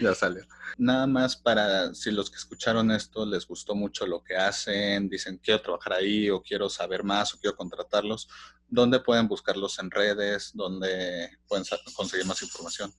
ya 0.00 0.14
salió. 0.14 0.44
Nada 0.76 1.06
más 1.06 1.36
para 1.36 1.94
si 1.94 2.10
los 2.10 2.30
que 2.30 2.36
escucharon 2.36 2.90
esto 2.90 3.24
les 3.24 3.46
gustó 3.46 3.76
mucho 3.76 4.08
lo 4.08 4.24
que 4.24 4.36
hacen, 4.36 5.08
dicen 5.08 5.38
quiero 5.40 5.62
trabajar 5.62 5.92
ahí 5.92 6.30
o 6.30 6.42
quiero 6.42 6.68
saber 6.68 7.04
más 7.04 7.32
o 7.32 7.38
quiero 7.38 7.56
contratarlos, 7.56 8.28
¿dónde 8.66 8.98
pueden 8.98 9.28
buscarlos 9.28 9.78
en 9.78 9.88
redes? 9.88 10.50
¿Dónde 10.52 11.30
pueden 11.46 11.64
conseguir 11.94 12.26
más 12.26 12.42
información? 12.42 12.92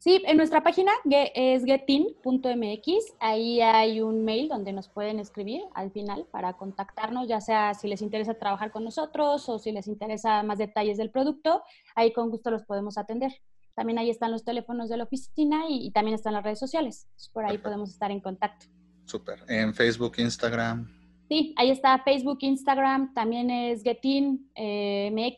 Sí, 0.00 0.22
en 0.24 0.38
nuestra 0.38 0.62
página 0.62 0.92
es 1.34 1.62
getin.mx, 1.62 2.86
ahí 3.18 3.60
hay 3.60 4.00
un 4.00 4.24
mail 4.24 4.48
donde 4.48 4.72
nos 4.72 4.88
pueden 4.88 5.18
escribir 5.18 5.60
al 5.74 5.90
final 5.90 6.26
para 6.30 6.54
contactarnos, 6.54 7.28
ya 7.28 7.42
sea 7.42 7.74
si 7.74 7.86
les 7.86 8.00
interesa 8.00 8.32
trabajar 8.32 8.70
con 8.70 8.82
nosotros 8.82 9.46
o 9.50 9.58
si 9.58 9.72
les 9.72 9.86
interesa 9.88 10.42
más 10.42 10.56
detalles 10.56 10.96
del 10.96 11.10
producto, 11.10 11.62
ahí 11.94 12.14
con 12.14 12.30
gusto 12.30 12.50
los 12.50 12.62
podemos 12.64 12.96
atender. 12.96 13.30
También 13.74 13.98
ahí 13.98 14.08
están 14.08 14.32
los 14.32 14.42
teléfonos 14.42 14.88
de 14.88 14.96
la 14.96 15.04
oficina 15.04 15.64
y, 15.68 15.90
también 15.90 16.14
están 16.14 16.32
las 16.32 16.44
redes 16.44 16.58
sociales. 16.58 17.06
Por 17.34 17.44
ahí 17.44 17.58
podemos 17.58 17.90
estar 17.90 18.10
en 18.10 18.20
contacto. 18.20 18.68
Súper. 19.04 19.44
En 19.48 19.74
Facebook, 19.74 20.14
Instagram. 20.16 20.90
Sí, 21.28 21.54
ahí 21.58 21.70
está 21.70 22.02
Facebook, 22.02 22.38
Instagram, 22.40 23.12
también 23.12 23.50
es 23.50 23.82
Getin 23.82 24.50
eh. 24.54 25.36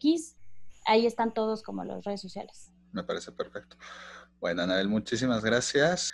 Ahí 0.85 1.05
están 1.05 1.35
todos 1.35 1.65
como 1.65 1.83
las 1.83 2.05
redes 2.05 2.21
sociales. 2.21 2.71
Me 2.93 3.03
parece 3.03 3.33
perfecto. 3.33 3.77
Bueno, 4.43 4.63
Anabel, 4.63 4.89
muchísimas 4.89 5.45
gracias. 5.45 6.13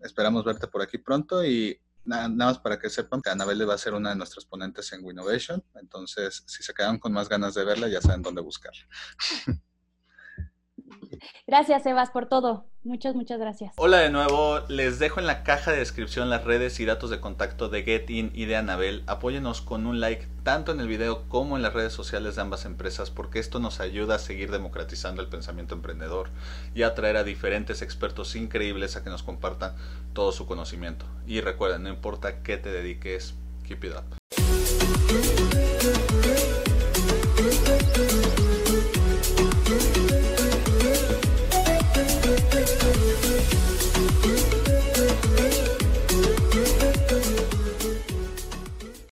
Esperamos 0.00 0.44
verte 0.44 0.66
por 0.66 0.82
aquí 0.82 0.98
pronto 0.98 1.44
y 1.44 1.80
nada, 2.04 2.28
más 2.28 2.58
para 2.58 2.76
que 2.76 2.90
sepan 2.90 3.22
que 3.22 3.30
Anabel 3.30 3.70
va 3.70 3.74
a 3.74 3.78
ser 3.78 3.94
una 3.94 4.10
de 4.10 4.16
nuestras 4.16 4.44
ponentes 4.46 4.92
en 4.92 5.04
Winnovation. 5.04 5.62
Entonces, 5.76 6.42
si 6.44 6.64
se 6.64 6.74
quedan 6.74 6.98
con 6.98 7.12
más 7.12 7.28
ganas 7.28 7.54
de 7.54 7.64
verla, 7.64 7.86
ya 7.86 8.00
saben 8.00 8.22
dónde 8.22 8.42
buscarla. 8.42 8.84
Gracias, 11.46 11.82
Sebas, 11.82 12.10
por 12.10 12.26
todo. 12.26 12.66
Muchas, 12.84 13.14
muchas 13.14 13.38
gracias. 13.38 13.72
Hola 13.76 13.98
de 13.98 14.10
nuevo. 14.10 14.60
Les 14.68 14.98
dejo 14.98 15.20
en 15.20 15.26
la 15.26 15.42
caja 15.42 15.72
de 15.72 15.78
descripción 15.78 16.30
las 16.30 16.44
redes 16.44 16.80
y 16.80 16.84
datos 16.84 17.10
de 17.10 17.20
contacto 17.20 17.68
de 17.68 17.82
GetIn 17.82 18.30
y 18.34 18.46
de 18.46 18.56
Anabel. 18.56 19.02
Apóyenos 19.06 19.60
con 19.60 19.86
un 19.86 20.00
like 20.00 20.26
tanto 20.42 20.72
en 20.72 20.80
el 20.80 20.88
video 20.88 21.28
como 21.28 21.56
en 21.56 21.62
las 21.62 21.74
redes 21.74 21.92
sociales 21.92 22.36
de 22.36 22.42
ambas 22.42 22.64
empresas 22.64 23.10
porque 23.10 23.40
esto 23.40 23.60
nos 23.60 23.80
ayuda 23.80 24.14
a 24.14 24.18
seguir 24.18 24.50
democratizando 24.50 25.20
el 25.20 25.28
pensamiento 25.28 25.74
emprendedor 25.74 26.30
y 26.74 26.82
a 26.82 26.88
atraer 26.88 27.16
a 27.16 27.24
diferentes 27.24 27.82
expertos 27.82 28.34
increíbles 28.36 28.96
a 28.96 29.04
que 29.04 29.10
nos 29.10 29.22
compartan 29.22 29.74
todo 30.14 30.32
su 30.32 30.46
conocimiento. 30.46 31.04
Y 31.26 31.40
recuerden, 31.40 31.82
no 31.82 31.90
importa 31.90 32.42
qué 32.42 32.56
te 32.56 32.70
dediques, 32.70 33.34
keep 33.66 33.84
it 33.84 33.92
up. 33.92 34.18